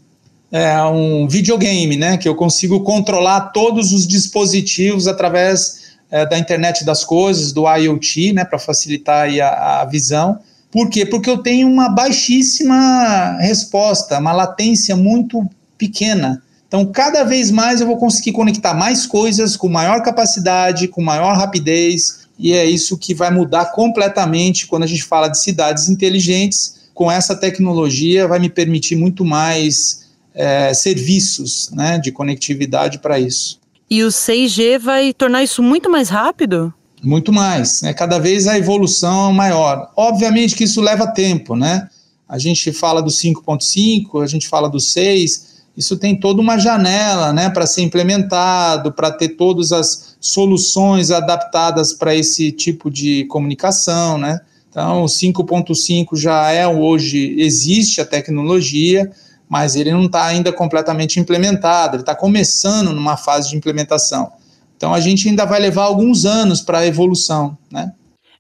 é, 0.52 0.83
um 0.85 1.26
videogame, 1.26 1.96
né, 1.96 2.16
que 2.16 2.28
eu 2.28 2.35
consigo 2.35 2.80
controlar 2.80 3.52
todos 3.52 3.92
os 3.92 4.06
dispositivos 4.06 5.09
através 5.09 5.80
é, 6.11 6.26
da 6.26 6.38
internet 6.38 6.85
das 6.85 7.04
coisas, 7.04 7.52
do 7.52 7.64
IoT, 7.66 8.33
né, 8.35 8.44
para 8.44 8.59
facilitar 8.59 9.28
a, 9.40 9.80
a 9.80 9.85
visão. 9.85 10.38
Por 10.70 10.88
quê? 10.88 11.04
Porque 11.04 11.28
eu 11.28 11.38
tenho 11.38 11.68
uma 11.68 11.88
baixíssima 11.88 13.38
resposta, 13.40 14.18
uma 14.18 14.33
latência 14.33 14.94
muito 14.94 15.48
pequena. 15.76 16.42
Então, 16.68 16.87
cada 16.87 17.24
vez 17.24 17.50
mais 17.50 17.80
eu 17.80 17.87
vou 17.87 17.96
conseguir 17.96 18.30
conectar 18.30 18.74
mais 18.74 19.04
coisas 19.04 19.56
com 19.56 19.68
maior 19.68 20.02
capacidade, 20.02 20.87
com 20.87 21.02
maior 21.02 21.37
rapidez, 21.37 22.19
e 22.40 22.55
é 22.55 22.64
isso 22.64 22.96
que 22.96 23.14
vai 23.14 23.31
mudar 23.31 23.66
completamente 23.66 24.66
quando 24.66 24.85
a 24.85 24.87
gente 24.87 25.05
fala 25.05 25.29
de 25.29 25.38
cidades 25.38 25.88
inteligentes. 25.90 26.81
Com 26.94 27.12
essa 27.12 27.37
tecnologia, 27.37 28.26
vai 28.26 28.38
me 28.38 28.48
permitir 28.48 28.96
muito 28.96 29.24
mais 29.24 30.09
é, 30.35 30.72
serviços 30.72 31.70
né, 31.72 31.98
de 31.98 32.11
conectividade 32.11 32.98
para 32.98 33.20
isso. 33.20 33.61
E 33.90 34.03
o 34.03 34.09
6G 34.09 34.79
vai 34.79 35.12
tornar 35.12 35.42
isso 35.42 35.62
muito 35.62 35.90
mais 35.90 36.09
rápido? 36.09 36.72
Muito 37.03 37.33
mais. 37.33 37.83
Né? 37.83 37.92
Cada 37.92 38.18
vez 38.18 38.46
a 38.46 38.57
evolução 38.57 39.31
é 39.31 39.33
maior. 39.35 39.90
Obviamente 39.96 40.55
que 40.55 40.64
isso 40.64 40.81
leva 40.81 41.07
tempo, 41.09 41.55
né? 41.55 41.88
A 42.29 42.38
gente 42.38 42.72
fala 42.72 43.03
do 43.03 43.11
5.5, 43.11 44.22
a 44.22 44.26
gente 44.26 44.48
fala 44.48 44.68
do 44.68 44.79
6, 44.79 45.49
isso 45.80 45.96
tem 45.96 46.14
toda 46.14 46.42
uma 46.42 46.58
janela 46.58 47.32
né, 47.32 47.48
para 47.48 47.66
ser 47.66 47.80
implementado, 47.80 48.92
para 48.92 49.10
ter 49.10 49.30
todas 49.30 49.72
as 49.72 50.14
soluções 50.20 51.10
adaptadas 51.10 51.94
para 51.94 52.14
esse 52.14 52.52
tipo 52.52 52.90
de 52.90 53.24
comunicação. 53.24 54.18
Né? 54.18 54.38
Então, 54.68 55.04
o 55.04 55.06
5.5 55.06 56.18
já 56.18 56.50
é 56.50 56.68
hoje, 56.68 57.34
existe 57.38 57.98
a 57.98 58.04
tecnologia, 58.04 59.10
mas 59.48 59.74
ele 59.74 59.90
não 59.90 60.04
está 60.04 60.26
ainda 60.26 60.52
completamente 60.52 61.18
implementado, 61.18 61.96
ele 61.96 62.02
está 62.02 62.14
começando 62.14 62.92
numa 62.92 63.16
fase 63.16 63.48
de 63.48 63.56
implementação. 63.56 64.30
Então, 64.76 64.92
a 64.92 65.00
gente 65.00 65.30
ainda 65.30 65.46
vai 65.46 65.60
levar 65.60 65.84
alguns 65.84 66.26
anos 66.26 66.60
para 66.60 66.80
a 66.80 66.86
evolução. 66.86 67.56
Né? 67.72 67.90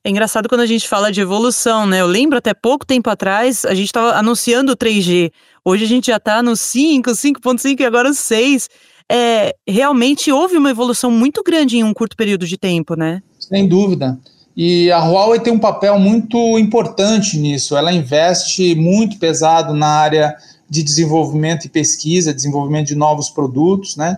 É 0.02 0.08
engraçado 0.08 0.48
quando 0.48 0.62
a 0.62 0.66
gente 0.66 0.88
fala 0.88 1.12
de 1.12 1.20
evolução, 1.20 1.86
né? 1.86 2.00
Eu 2.00 2.06
lembro 2.06 2.38
até 2.38 2.54
pouco 2.54 2.86
tempo 2.86 3.10
atrás, 3.10 3.66
a 3.66 3.74
gente 3.74 3.86
estava 3.86 4.12
anunciando 4.12 4.72
o 4.72 4.76
3G. 4.76 5.30
Hoje 5.62 5.84
a 5.84 5.88
gente 5.88 6.06
já 6.06 6.16
está 6.16 6.42
no 6.42 6.56
5, 6.56 7.10
5.5 7.10 7.80
e 7.80 7.84
agora 7.84 8.08
o 8.08 8.14
6. 8.14 8.68
É, 9.12 9.54
realmente 9.68 10.32
houve 10.32 10.56
uma 10.56 10.70
evolução 10.70 11.10
muito 11.10 11.42
grande 11.42 11.76
em 11.76 11.84
um 11.84 11.92
curto 11.92 12.16
período 12.16 12.46
de 12.46 12.56
tempo, 12.56 12.94
né? 12.94 13.20
Sem 13.38 13.68
dúvida. 13.68 14.18
E 14.56 14.90
a 14.90 15.04
Huawei 15.04 15.40
tem 15.40 15.52
um 15.52 15.58
papel 15.58 15.98
muito 15.98 16.58
importante 16.58 17.36
nisso. 17.38 17.76
Ela 17.76 17.92
investe 17.92 18.74
muito 18.74 19.18
pesado 19.18 19.74
na 19.74 19.86
área 19.86 20.34
de 20.68 20.82
desenvolvimento 20.82 21.66
e 21.66 21.68
pesquisa, 21.68 22.32
desenvolvimento 22.32 22.86
de 22.86 22.94
novos 22.94 23.28
produtos, 23.28 23.96
né? 23.96 24.16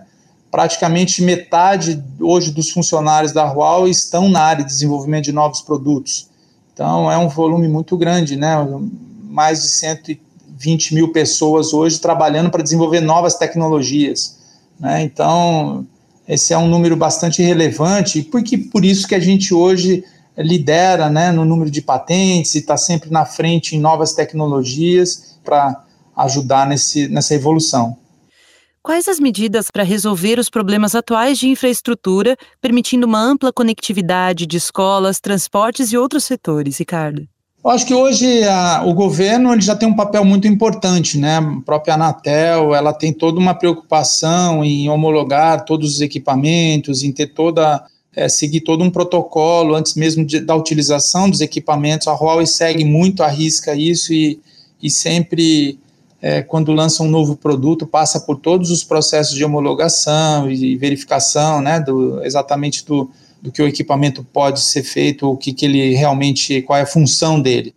Praticamente 0.53 1.23
metade 1.23 1.99
hoje 2.19 2.51
dos 2.51 2.69
funcionários 2.69 3.31
da 3.31 3.51
Huawei 3.51 3.89
estão 3.89 4.29
na 4.29 4.39
área 4.39 4.63
de 4.63 4.69
desenvolvimento 4.69 5.23
de 5.25 5.31
novos 5.31 5.61
produtos. 5.61 6.29
Então, 6.71 7.11
é 7.11 7.17
um 7.17 7.27
volume 7.27 7.67
muito 7.67 7.97
grande, 7.97 8.35
né? 8.35 8.55
Mais 9.23 9.63
de 9.63 9.69
120 9.69 10.93
mil 10.93 11.11
pessoas 11.11 11.73
hoje 11.73 11.99
trabalhando 11.99 12.51
para 12.51 12.61
desenvolver 12.61 13.01
novas 13.01 13.33
tecnologias. 13.33 14.37
Né? 14.79 15.01
Então, 15.01 15.87
esse 16.27 16.53
é 16.53 16.57
um 16.59 16.67
número 16.67 16.95
bastante 16.95 17.41
relevante, 17.41 18.21
porque 18.21 18.55
por 18.55 18.85
isso 18.85 19.07
que 19.07 19.15
a 19.15 19.19
gente 19.19 19.55
hoje 19.55 20.03
lidera 20.37 21.09
né, 21.09 21.31
no 21.31 21.45
número 21.45 21.71
de 21.71 21.81
patentes 21.81 22.53
e 22.53 22.59
está 22.59 22.77
sempre 22.77 23.09
na 23.09 23.25
frente 23.25 23.75
em 23.75 23.79
novas 23.79 24.13
tecnologias 24.13 25.35
para 25.43 25.83
ajudar 26.15 26.67
nesse, 26.67 27.07
nessa 27.07 27.33
evolução. 27.33 27.97
Quais 28.83 29.07
as 29.07 29.17
medidas 29.17 29.71
para 29.71 29.81
resolver 29.81 30.37
os 30.37 30.49
problemas 30.49 30.93
atuais 30.93 31.39
de 31.39 31.47
infraestrutura, 31.47 32.35
permitindo 32.61 33.07
uma 33.07 33.17
ampla 33.17 33.53
conectividade 33.53 34.45
de 34.45 34.57
escolas, 34.57 35.21
transportes 35.21 35.93
e 35.93 35.97
outros 35.97 36.25
setores, 36.25 36.79
Ricardo? 36.79 37.25
Eu 37.63 37.71
acho 37.71 37.85
que 37.85 37.93
hoje 37.93 38.43
a, 38.43 38.83
o 38.85 38.93
governo 38.93 39.53
ele 39.53 39.61
já 39.61 39.73
tem 39.73 39.87
um 39.87 39.95
papel 39.95 40.25
muito 40.25 40.49
importante, 40.49 41.17
né? 41.17 41.37
A 41.37 41.61
própria 41.65 41.93
Anatel, 41.93 42.75
ela 42.75 42.91
tem 42.91 43.13
toda 43.13 43.39
uma 43.39 43.53
preocupação 43.53 44.65
em 44.65 44.89
homologar 44.89 45.63
todos 45.63 45.95
os 45.95 46.01
equipamentos, 46.01 47.03
em 47.03 47.11
ter 47.13 47.27
toda 47.27 47.85
é, 48.13 48.27
seguir 48.27 48.59
todo 48.61 48.83
um 48.83 48.91
protocolo 48.91 49.75
antes 49.75 49.95
mesmo 49.95 50.25
de, 50.25 50.41
da 50.41 50.57
utilização 50.57 51.29
dos 51.29 51.39
equipamentos. 51.39 52.09
A 52.09 52.15
Huawei 52.15 52.45
segue 52.45 52.83
muito 52.83 53.23
à 53.23 53.29
risca 53.29 53.73
isso 53.73 54.11
e, 54.11 54.41
e 54.81 54.89
sempre 54.89 55.79
é, 56.23 56.41
quando 56.41 56.71
lança 56.71 57.03
um 57.03 57.09
novo 57.09 57.35
produto 57.35 57.85
passa 57.85 58.19
por 58.19 58.37
todos 58.37 58.71
os 58.71 58.83
processos 58.83 59.35
de 59.35 59.45
homologação 59.45 60.49
e 60.49 60.75
verificação, 60.75 61.61
né? 61.61 61.79
Do, 61.79 62.23
exatamente 62.23 62.83
do 62.83 63.11
do 63.43 63.51
que 63.51 63.61
o 63.61 63.67
equipamento 63.67 64.23
pode 64.23 64.61
ser 64.61 64.83
feito, 64.83 65.29
o 65.29 65.35
que, 65.35 65.51
que 65.51 65.65
ele 65.65 65.93
realmente, 65.93 66.61
qual 66.61 66.79
é 66.79 66.83
a 66.83 66.85
função 66.85 67.41
dele. 67.41 67.75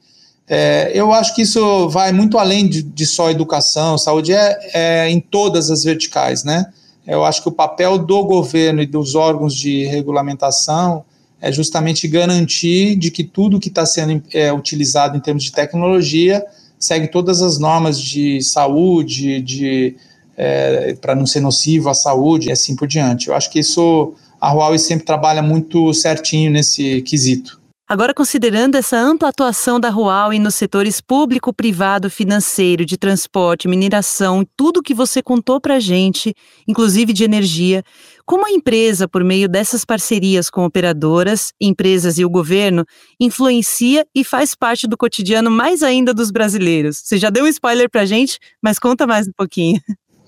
É, 0.49 0.93
eu 0.95 1.13
acho 1.13 1.35
que 1.35 1.43
isso 1.43 1.89
vai 1.89 2.13
muito 2.13 2.39
além 2.39 2.69
de, 2.69 2.85
de 2.85 3.05
só 3.05 3.33
educação, 3.33 3.99
saúde 3.99 4.33
é, 4.33 4.57
é, 4.73 5.11
em 5.11 5.19
todas 5.19 5.69
as 5.69 5.83
verticais, 5.83 6.45
né? 6.45 6.67
Eu 7.05 7.25
acho 7.25 7.43
que 7.43 7.49
o 7.49 7.53
papel 7.53 7.99
do 7.99 8.25
governo 8.25 8.81
e 8.81 8.87
dos 8.87 9.17
órgãos 9.17 9.57
de 9.57 9.85
regulamentação 9.87 11.05
é 11.41 11.51
justamente 11.51 12.07
garantir 12.07 12.95
de 12.95 13.11
que 13.11 13.25
tudo 13.25 13.59
que 13.59 13.69
está 13.69 13.85
sendo 13.85 14.23
é, 14.33 14.53
utilizado 14.53 15.17
em 15.17 15.21
termos 15.21 15.43
de 15.43 15.51
tecnologia 15.51 16.45
segue 16.79 17.09
todas 17.09 17.43
as 17.43 17.59
normas 17.59 18.01
de 18.01 18.41
saúde, 18.43 19.41
de 19.41 19.97
é, 20.37 20.95
para 21.01 21.15
não 21.15 21.27
ser 21.27 21.41
nocivo 21.41 21.89
à 21.89 21.95
saúde 21.95 22.49
e 22.49 22.53
assim 22.53 22.77
por 22.77 22.87
diante. 22.87 23.29
Eu 23.29 23.35
acho 23.35 23.51
que 23.51 23.59
isso 23.59 24.15
a 24.41 24.53
Huawei 24.53 24.79
sempre 24.79 25.07
trabalha 25.07 25.43
muito 25.43 25.93
certinho 25.95 26.51
nesse 26.51 27.01
quesito. 27.03 27.61
Agora, 27.89 28.13
considerando 28.13 28.75
essa 28.75 28.97
ampla 28.97 29.29
atuação 29.29 29.79
da 29.79 29.91
Huawei 29.91 30.41
nos 30.41 30.57
setores 30.57 31.01
público, 31.01 31.55
privado, 31.55 32.11
financeiro, 32.11 32.85
de 32.85 32.97
transporte, 32.97 33.69
mineração, 33.69 34.45
tudo 34.57 34.83
que 34.83 34.93
você 34.93 35.23
contou 35.23 35.61
para 35.61 35.77
a 35.77 35.81
gente, 35.81 36.35
inclusive 36.67 37.13
de 37.13 37.23
energia, 37.23 37.85
como 38.25 38.45
a 38.45 38.51
empresa, 38.51 39.07
por 39.07 39.23
meio 39.23 39.49
dessas 39.49 39.85
parcerias 39.85 40.51
com 40.51 40.65
operadoras, 40.65 41.53
empresas 41.61 42.19
e 42.19 42.25
o 42.25 42.29
governo, 42.29 42.85
influencia 43.21 44.05
e 44.13 44.25
faz 44.25 44.53
parte 44.53 44.89
do 44.89 44.97
cotidiano 44.97 45.49
mais 45.49 45.81
ainda 45.81 46.13
dos 46.13 46.33
brasileiros? 46.33 47.01
Você 47.05 47.19
já 47.19 47.31
deu 47.31 47.45
um 47.45 47.49
spoiler 47.49 47.89
para 47.89 48.01
a 48.01 48.07
gente, 48.07 48.41
mas 48.61 48.81
conta 48.81 49.07
mais 49.07 49.29
um 49.29 49.33
pouquinho. 49.37 49.81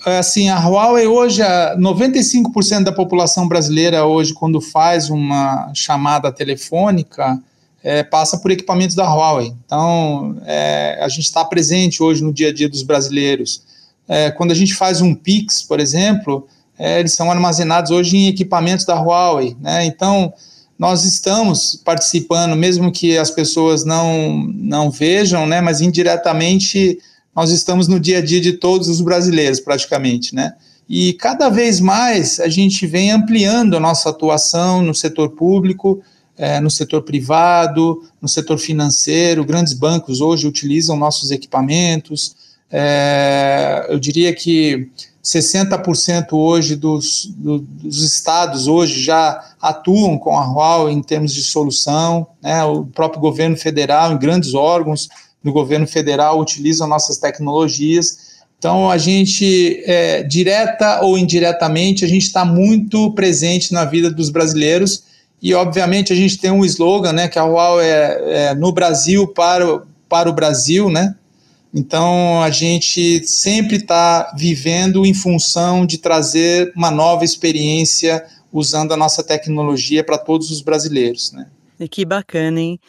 É, 0.06 0.18
assim, 0.18 0.48
a 0.48 0.60
Huawei 0.60 1.08
hoje, 1.08 1.42
95% 1.76 2.84
da 2.84 2.92
população 2.92 3.48
brasileira 3.48 4.04
hoje, 4.04 4.32
quando 4.32 4.60
faz 4.60 5.10
uma 5.10 5.72
chamada 5.74 6.30
telefônica, 6.30 7.42
é, 7.88 8.02
passa 8.02 8.36
por 8.36 8.50
equipamentos 8.50 8.94
da 8.94 9.10
Huawei. 9.10 9.54
Então, 9.64 10.36
é, 10.44 10.98
a 11.00 11.08
gente 11.08 11.24
está 11.24 11.42
presente 11.42 12.02
hoje 12.02 12.22
no 12.22 12.34
dia 12.34 12.50
a 12.50 12.52
dia 12.52 12.68
dos 12.68 12.82
brasileiros. 12.82 13.62
É, 14.06 14.30
quando 14.30 14.50
a 14.50 14.54
gente 14.54 14.74
faz 14.74 15.00
um 15.00 15.14
Pix, 15.14 15.62
por 15.62 15.80
exemplo, 15.80 16.46
é, 16.78 17.00
eles 17.00 17.14
são 17.14 17.30
armazenados 17.30 17.90
hoje 17.90 18.14
em 18.14 18.28
equipamentos 18.28 18.84
da 18.84 19.00
Huawei. 19.00 19.56
Né? 19.58 19.86
Então, 19.86 20.34
nós 20.78 21.06
estamos 21.06 21.80
participando, 21.82 22.54
mesmo 22.54 22.92
que 22.92 23.16
as 23.16 23.30
pessoas 23.30 23.86
não, 23.86 24.46
não 24.54 24.90
vejam, 24.90 25.46
né, 25.46 25.62
mas 25.62 25.80
indiretamente 25.80 26.98
nós 27.34 27.50
estamos 27.50 27.88
no 27.88 27.98
dia 27.98 28.18
a 28.18 28.22
dia 28.22 28.40
de 28.40 28.52
todos 28.52 28.88
os 28.88 29.00
brasileiros, 29.00 29.60
praticamente, 29.60 30.34
né? 30.34 30.54
E 30.88 31.12
cada 31.14 31.48
vez 31.48 31.80
mais 31.80 32.40
a 32.40 32.48
gente 32.48 32.86
vem 32.86 33.10
ampliando 33.10 33.76
a 33.76 33.80
nossa 33.80 34.10
atuação 34.10 34.82
no 34.82 34.94
setor 34.94 35.30
público, 35.30 36.02
é, 36.38 36.60
no 36.60 36.70
setor 36.70 37.02
privado, 37.02 38.04
no 38.22 38.28
setor 38.28 38.58
financeiro. 38.58 39.44
Grandes 39.44 39.72
bancos 39.72 40.20
hoje 40.20 40.46
utilizam 40.46 40.96
nossos 40.96 41.32
equipamentos. 41.32 42.36
É, 42.70 43.86
eu 43.88 43.98
diria 43.98 44.32
que 44.32 44.88
60% 45.22 46.32
hoje 46.32 46.76
dos, 46.76 47.26
do, 47.36 47.58
dos 47.58 48.02
estados 48.02 48.68
hoje 48.68 49.02
já 49.02 49.52
atuam 49.60 50.16
com 50.16 50.38
a 50.38 50.46
Huawei 50.46 50.94
em 50.94 51.02
termos 51.02 51.34
de 51.34 51.42
solução, 51.42 52.26
né? 52.40 52.64
o 52.64 52.86
próprio 52.86 53.20
governo 53.20 53.56
federal 53.56 54.12
em 54.12 54.18
grandes 54.18 54.54
órgãos 54.54 55.08
do 55.42 55.52
governo 55.52 55.86
federal 55.86 56.40
utilizam 56.40 56.86
nossas 56.86 57.18
tecnologias. 57.18 58.28
Então, 58.58 58.90
a 58.90 58.98
gente, 58.98 59.82
é, 59.86 60.22
direta 60.22 61.00
ou 61.02 61.16
indiretamente, 61.16 62.04
a 62.04 62.08
gente 62.08 62.24
está 62.24 62.44
muito 62.44 63.12
presente 63.12 63.72
na 63.72 63.84
vida 63.84 64.10
dos 64.10 64.30
brasileiros 64.30 65.04
e, 65.40 65.54
obviamente, 65.54 66.12
a 66.12 66.16
gente 66.16 66.38
tem 66.38 66.50
um 66.50 66.64
slogan, 66.64 67.12
né, 67.12 67.28
que 67.28 67.38
a 67.38 67.44
Huawei 67.44 67.86
é, 67.86 68.20
é 68.26 68.54
no 68.54 68.72
Brasil 68.72 69.26
para, 69.28 69.82
para 70.08 70.28
o 70.28 70.32
Brasil, 70.32 70.90
né? 70.90 71.14
Então, 71.72 72.42
a 72.42 72.50
gente 72.50 73.26
sempre 73.26 73.76
está 73.76 74.32
vivendo 74.36 75.04
em 75.04 75.14
função 75.14 75.84
de 75.84 75.98
trazer 75.98 76.72
uma 76.74 76.90
nova 76.90 77.24
experiência 77.24 78.24
usando 78.52 78.92
a 78.92 78.96
nossa 78.96 79.22
tecnologia 79.22 80.02
para 80.02 80.16
todos 80.16 80.50
os 80.50 80.62
brasileiros, 80.62 81.32
né? 81.32 81.46
Que 81.90 82.04
bacana, 82.04 82.60
hein? 82.60 82.80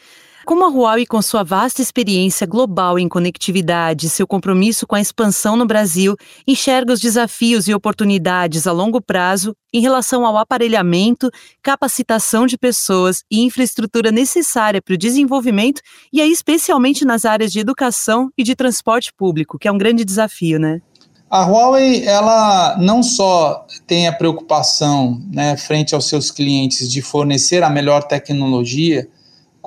Como 0.50 0.66
a 0.66 0.68
Huawei, 0.68 1.06
com 1.06 1.22
sua 1.22 1.44
vasta 1.44 1.80
experiência 1.80 2.48
global 2.48 2.98
em 2.98 3.08
conectividade 3.08 4.08
e 4.08 4.10
seu 4.10 4.26
compromisso 4.26 4.88
com 4.88 4.96
a 4.96 5.00
expansão 5.00 5.56
no 5.56 5.64
Brasil, 5.64 6.16
enxerga 6.48 6.92
os 6.92 7.00
desafios 7.00 7.68
e 7.68 7.74
oportunidades 7.76 8.66
a 8.66 8.72
longo 8.72 9.00
prazo 9.00 9.56
em 9.72 9.80
relação 9.80 10.26
ao 10.26 10.36
aparelhamento, 10.38 11.30
capacitação 11.62 12.48
de 12.48 12.58
pessoas 12.58 13.24
e 13.30 13.42
infraestrutura 13.42 14.12
necessária 14.12 14.82
para 14.82 14.96
o 14.96 14.98
desenvolvimento 14.98 15.84
e 16.12 16.20
aí 16.20 16.32
especialmente 16.32 17.06
nas 17.06 17.26
áreas 17.26 17.52
de 17.52 17.60
educação 17.60 18.32
e 18.36 18.44
de 18.44 18.56
transporte 18.56 19.14
público, 19.16 19.60
que 19.60 19.68
é 19.68 19.72
um 19.72 19.78
grande 19.78 20.04
desafio, 20.04 20.58
né? 20.58 20.82
A 21.30 21.46
Huawei, 21.46 22.08
ela 22.08 22.76
não 22.80 23.04
só 23.04 23.68
tem 23.86 24.08
a 24.08 24.14
preocupação, 24.14 25.22
né, 25.32 25.56
frente 25.56 25.94
aos 25.94 26.10
seus 26.10 26.32
clientes 26.32 26.92
de 26.92 27.04
fornecer 27.04 27.62
a 27.62 27.70
melhor 27.70 28.02
tecnologia, 28.02 29.08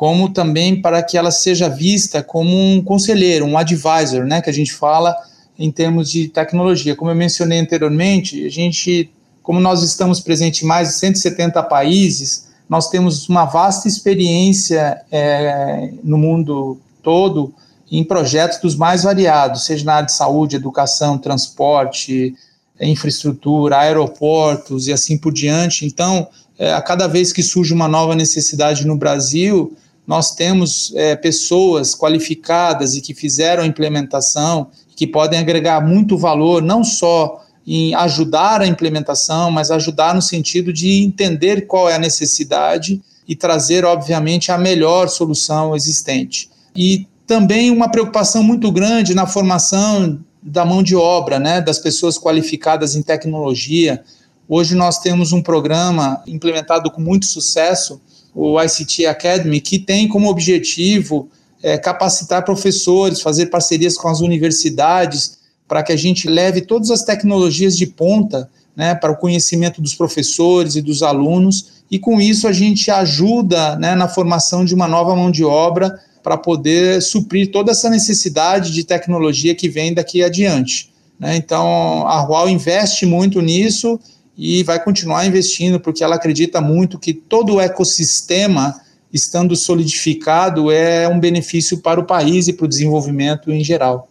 como 0.02 0.28
também 0.28 0.82
para 0.82 1.00
que 1.00 1.16
ela 1.16 1.30
seja 1.30 1.68
vista 1.68 2.24
como 2.24 2.50
um 2.50 2.82
conselheiro, 2.82 3.46
um 3.46 3.56
advisor, 3.56 4.24
né, 4.24 4.42
que 4.42 4.50
a 4.50 4.52
gente 4.52 4.72
fala 4.72 5.14
em 5.56 5.70
termos 5.70 6.10
de 6.10 6.26
tecnologia. 6.26 6.96
Como 6.96 7.12
eu 7.12 7.14
mencionei 7.14 7.60
anteriormente, 7.60 8.44
a 8.44 8.48
gente, 8.48 9.08
como 9.44 9.60
nós 9.60 9.80
estamos 9.84 10.18
presentes 10.18 10.64
em 10.64 10.66
mais 10.66 10.88
de 10.88 10.94
170 10.94 11.62
países, 11.62 12.48
nós 12.68 12.88
temos 12.88 13.28
uma 13.28 13.44
vasta 13.44 13.86
experiência 13.86 15.00
é, 15.08 15.92
no 16.02 16.18
mundo 16.18 16.80
todo 17.00 17.54
em 17.88 18.02
projetos 18.02 18.58
dos 18.58 18.74
mais 18.74 19.04
variados, 19.04 19.66
seja 19.66 19.84
na 19.84 19.94
área 19.94 20.06
de 20.06 20.14
saúde, 20.14 20.56
educação, 20.56 21.16
transporte, 21.16 22.34
infraestrutura, 22.80 23.78
aeroportos 23.78 24.88
e 24.88 24.92
assim 24.92 25.16
por 25.16 25.32
diante. 25.32 25.86
Então, 25.86 26.26
é, 26.58 26.72
a 26.72 26.82
cada 26.82 27.06
vez 27.06 27.32
que 27.32 27.40
surge 27.40 27.72
uma 27.72 27.86
nova 27.86 28.16
necessidade 28.16 28.84
no 28.84 28.96
Brasil, 28.96 29.76
nós 30.06 30.34
temos 30.34 30.92
é, 30.94 31.14
pessoas 31.14 31.94
qualificadas 31.94 32.94
e 32.94 33.00
que 33.00 33.14
fizeram 33.14 33.62
a 33.62 33.66
implementação, 33.66 34.68
que 34.96 35.06
podem 35.06 35.38
agregar 35.38 35.80
muito 35.80 36.18
valor, 36.18 36.62
não 36.62 36.82
só 36.82 37.42
em 37.66 37.94
ajudar 37.94 38.60
a 38.60 38.66
implementação, 38.66 39.50
mas 39.50 39.70
ajudar 39.70 40.14
no 40.14 40.22
sentido 40.22 40.72
de 40.72 41.02
entender 41.02 41.66
qual 41.66 41.88
é 41.88 41.94
a 41.94 41.98
necessidade 41.98 43.00
e 43.26 43.36
trazer, 43.36 43.84
obviamente, 43.84 44.50
a 44.50 44.58
melhor 44.58 45.08
solução 45.08 45.76
existente. 45.76 46.50
E 46.74 47.06
também 47.26 47.70
uma 47.70 47.88
preocupação 47.88 48.42
muito 48.42 48.70
grande 48.72 49.14
na 49.14 49.26
formação 49.26 50.18
da 50.42 50.64
mão 50.64 50.82
de 50.82 50.96
obra, 50.96 51.38
né, 51.38 51.60
das 51.60 51.78
pessoas 51.78 52.18
qualificadas 52.18 52.96
em 52.96 53.02
tecnologia. 53.02 54.02
Hoje 54.48 54.74
nós 54.74 54.98
temos 54.98 55.32
um 55.32 55.40
programa 55.40 56.20
implementado 56.26 56.90
com 56.90 57.00
muito 57.00 57.26
sucesso 57.26 58.00
o 58.34 58.60
ICT 58.60 59.06
Academy, 59.06 59.60
que 59.60 59.78
tem 59.78 60.08
como 60.08 60.28
objetivo 60.28 61.28
é, 61.62 61.78
capacitar 61.78 62.44
professores, 62.44 63.20
fazer 63.20 63.46
parcerias 63.46 63.96
com 63.96 64.08
as 64.08 64.20
universidades, 64.20 65.38
para 65.68 65.82
que 65.82 65.92
a 65.92 65.96
gente 65.96 66.28
leve 66.28 66.60
todas 66.60 66.90
as 66.90 67.02
tecnologias 67.02 67.76
de 67.76 67.86
ponta 67.86 68.50
né, 68.76 68.94
para 68.94 69.12
o 69.12 69.16
conhecimento 69.16 69.80
dos 69.80 69.94
professores 69.94 70.76
e 70.76 70.82
dos 70.82 71.02
alunos, 71.02 71.82
e 71.90 71.98
com 71.98 72.20
isso 72.20 72.48
a 72.48 72.52
gente 72.52 72.90
ajuda 72.90 73.76
né, 73.76 73.94
na 73.94 74.08
formação 74.08 74.64
de 74.64 74.74
uma 74.74 74.88
nova 74.88 75.14
mão 75.14 75.30
de 75.30 75.44
obra 75.44 75.98
para 76.22 76.36
poder 76.36 77.02
suprir 77.02 77.50
toda 77.50 77.72
essa 77.72 77.90
necessidade 77.90 78.72
de 78.72 78.84
tecnologia 78.84 79.54
que 79.54 79.68
vem 79.68 79.92
daqui 79.92 80.22
adiante. 80.22 80.90
Né? 81.18 81.36
Então, 81.36 82.06
a 82.06 82.22
Huawei 82.22 82.52
investe 82.52 83.04
muito 83.04 83.40
nisso 83.40 84.00
e 84.36 84.62
vai 84.62 84.82
continuar 84.82 85.26
investindo 85.26 85.78
porque 85.78 86.02
ela 86.02 86.16
acredita 86.16 86.60
muito 86.60 86.98
que 86.98 87.12
todo 87.12 87.54
o 87.54 87.60
ecossistema 87.60 88.80
estando 89.12 89.54
solidificado 89.54 90.70
é 90.70 91.06
um 91.06 91.20
benefício 91.20 91.78
para 91.78 92.00
o 92.00 92.04
país 92.04 92.48
e 92.48 92.52
para 92.52 92.64
o 92.64 92.68
desenvolvimento 92.68 93.52
em 93.52 93.62
geral. 93.62 94.08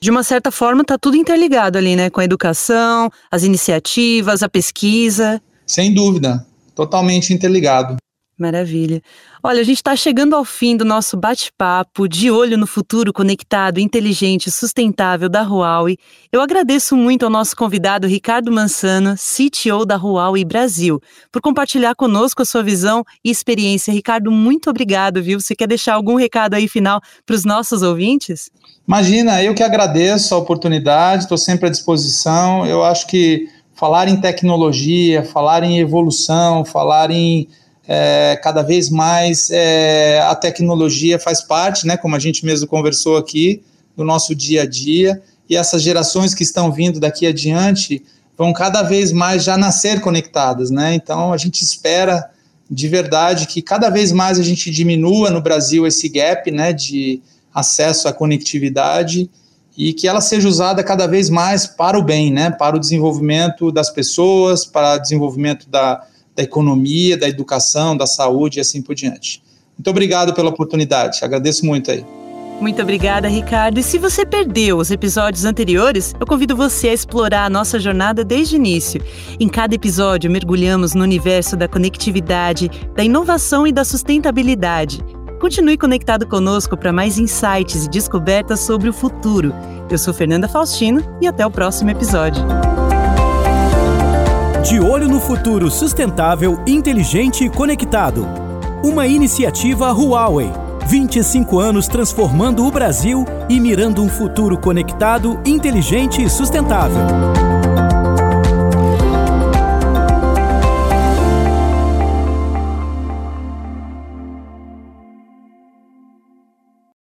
De 0.00 0.10
uma 0.10 0.22
certa 0.22 0.50
forma, 0.50 0.82
está 0.82 0.98
tudo 0.98 1.16
interligado 1.16 1.78
ali, 1.78 1.96
né? 1.96 2.10
Com 2.10 2.20
a 2.20 2.24
educação, 2.24 3.10
as 3.30 3.42
iniciativas, 3.42 4.42
a 4.42 4.48
pesquisa. 4.48 5.40
Sem 5.66 5.94
dúvida, 5.94 6.46
totalmente 6.74 7.32
interligado. 7.32 7.96
Maravilha. 8.36 9.00
Olha, 9.42 9.60
a 9.60 9.64
gente 9.64 9.76
está 9.76 9.94
chegando 9.94 10.34
ao 10.34 10.44
fim 10.44 10.76
do 10.76 10.84
nosso 10.84 11.16
bate-papo 11.16 12.08
de 12.08 12.32
olho 12.32 12.58
no 12.58 12.66
futuro 12.66 13.12
conectado, 13.12 13.78
inteligente 13.78 14.50
sustentável 14.50 15.28
da 15.28 15.42
Huawei. 15.42 15.96
Eu 16.32 16.40
agradeço 16.40 16.96
muito 16.96 17.24
ao 17.24 17.30
nosso 17.30 17.54
convidado 17.54 18.08
Ricardo 18.08 18.50
Mansano, 18.50 19.14
CTO 19.14 19.86
da 19.86 19.96
Huawei 19.96 20.44
Brasil, 20.44 21.00
por 21.30 21.40
compartilhar 21.40 21.94
conosco 21.94 22.42
a 22.42 22.44
sua 22.44 22.62
visão 22.62 23.04
e 23.24 23.30
experiência. 23.30 23.92
Ricardo, 23.92 24.32
muito 24.32 24.68
obrigado, 24.68 25.22
viu? 25.22 25.40
Você 25.40 25.54
quer 25.54 25.68
deixar 25.68 25.94
algum 25.94 26.16
recado 26.16 26.54
aí 26.54 26.66
final 26.66 27.00
para 27.24 27.36
os 27.36 27.44
nossos 27.44 27.82
ouvintes? 27.82 28.50
Imagina, 28.86 29.44
eu 29.44 29.54
que 29.54 29.62
agradeço 29.62 30.34
a 30.34 30.38
oportunidade, 30.38 31.22
estou 31.22 31.38
sempre 31.38 31.68
à 31.68 31.70
disposição. 31.70 32.66
Eu 32.66 32.82
acho 32.82 33.06
que 33.06 33.46
falar 33.74 34.08
em 34.08 34.20
tecnologia, 34.20 35.22
falar 35.22 35.62
em 35.62 35.78
evolução, 35.78 36.64
falar 36.64 37.10
em 37.10 37.46
é, 37.86 38.38
cada 38.42 38.62
vez 38.62 38.88
mais 38.88 39.50
é, 39.50 40.20
a 40.20 40.34
tecnologia 40.34 41.18
faz 41.18 41.42
parte, 41.42 41.86
né, 41.86 41.96
como 41.96 42.16
a 42.16 42.18
gente 42.18 42.44
mesmo 42.44 42.66
conversou 42.66 43.16
aqui, 43.16 43.62
do 43.96 44.04
nosso 44.04 44.34
dia 44.34 44.62
a 44.62 44.66
dia, 44.66 45.22
e 45.48 45.56
essas 45.56 45.82
gerações 45.82 46.34
que 46.34 46.42
estão 46.42 46.72
vindo 46.72 46.98
daqui 46.98 47.26
adiante 47.26 48.02
vão 48.36 48.52
cada 48.52 48.82
vez 48.82 49.12
mais 49.12 49.44
já 49.44 49.56
nascer 49.56 50.00
conectadas, 50.00 50.70
né? 50.70 50.94
Então 50.94 51.32
a 51.32 51.36
gente 51.36 51.62
espera 51.62 52.28
de 52.68 52.88
verdade 52.88 53.46
que 53.46 53.62
cada 53.62 53.90
vez 53.90 54.10
mais 54.10 54.38
a 54.38 54.42
gente 54.42 54.70
diminua 54.70 55.30
no 55.30 55.40
Brasil 55.40 55.86
esse 55.86 56.08
gap, 56.08 56.50
né, 56.50 56.72
de 56.72 57.20
acesso 57.54 58.08
à 58.08 58.12
conectividade 58.12 59.30
e 59.76 59.92
que 59.92 60.08
ela 60.08 60.20
seja 60.20 60.48
usada 60.48 60.82
cada 60.82 61.06
vez 61.06 61.28
mais 61.28 61.66
para 61.66 61.98
o 61.98 62.02
bem, 62.02 62.32
né, 62.32 62.50
para 62.50 62.74
o 62.74 62.80
desenvolvimento 62.80 63.70
das 63.70 63.90
pessoas, 63.90 64.64
para 64.64 64.96
o 64.96 64.98
desenvolvimento 64.98 65.68
da, 65.68 66.04
da 66.34 66.42
economia, 66.42 67.16
da 67.16 67.28
educação, 67.28 67.96
da 67.96 68.06
saúde 68.06 68.58
e 68.58 68.60
assim 68.60 68.82
por 68.82 68.94
diante. 68.94 69.42
Muito 69.76 69.90
obrigado 69.90 70.34
pela 70.34 70.50
oportunidade, 70.50 71.20
agradeço 71.22 71.66
muito 71.66 71.90
aí. 71.90 72.04
Muito 72.60 72.80
obrigada, 72.80 73.28
Ricardo. 73.28 73.78
E 73.78 73.82
se 73.82 73.98
você 73.98 74.24
perdeu 74.24 74.78
os 74.78 74.90
episódios 74.90 75.44
anteriores, 75.44 76.14
eu 76.18 76.26
convido 76.26 76.56
você 76.56 76.88
a 76.88 76.94
explorar 76.94 77.44
a 77.44 77.50
nossa 77.50 77.80
jornada 77.80 78.24
desde 78.24 78.54
o 78.54 78.58
início. 78.58 79.02
Em 79.40 79.48
cada 79.48 79.74
episódio, 79.74 80.30
mergulhamos 80.30 80.94
no 80.94 81.02
universo 81.02 81.56
da 81.56 81.66
conectividade, 81.66 82.70
da 82.94 83.02
inovação 83.02 83.66
e 83.66 83.72
da 83.72 83.84
sustentabilidade. 83.84 85.04
Continue 85.40 85.76
conectado 85.76 86.26
conosco 86.26 86.76
para 86.76 86.92
mais 86.92 87.18
insights 87.18 87.84
e 87.84 87.90
descobertas 87.90 88.60
sobre 88.60 88.88
o 88.88 88.92
futuro. 88.92 89.52
Eu 89.90 89.98
sou 89.98 90.14
Fernanda 90.14 90.48
Faustino 90.48 91.04
e 91.20 91.26
até 91.26 91.44
o 91.44 91.50
próximo 91.50 91.90
episódio. 91.90 92.42
De 94.64 94.80
olho 94.80 95.06
no 95.06 95.20
futuro 95.20 95.70
sustentável, 95.70 96.58
inteligente 96.66 97.44
e 97.44 97.50
conectado. 97.50 98.26
Uma 98.82 99.06
iniciativa 99.06 99.92
Huawei. 99.92 100.50
25 100.86 101.58
anos 101.58 101.86
transformando 101.86 102.66
o 102.66 102.70
Brasil 102.70 103.26
e 103.46 103.60
mirando 103.60 104.02
um 104.02 104.08
futuro 104.08 104.56
conectado, 104.56 105.38
inteligente 105.44 106.22
e 106.22 106.30
sustentável. 106.30 107.43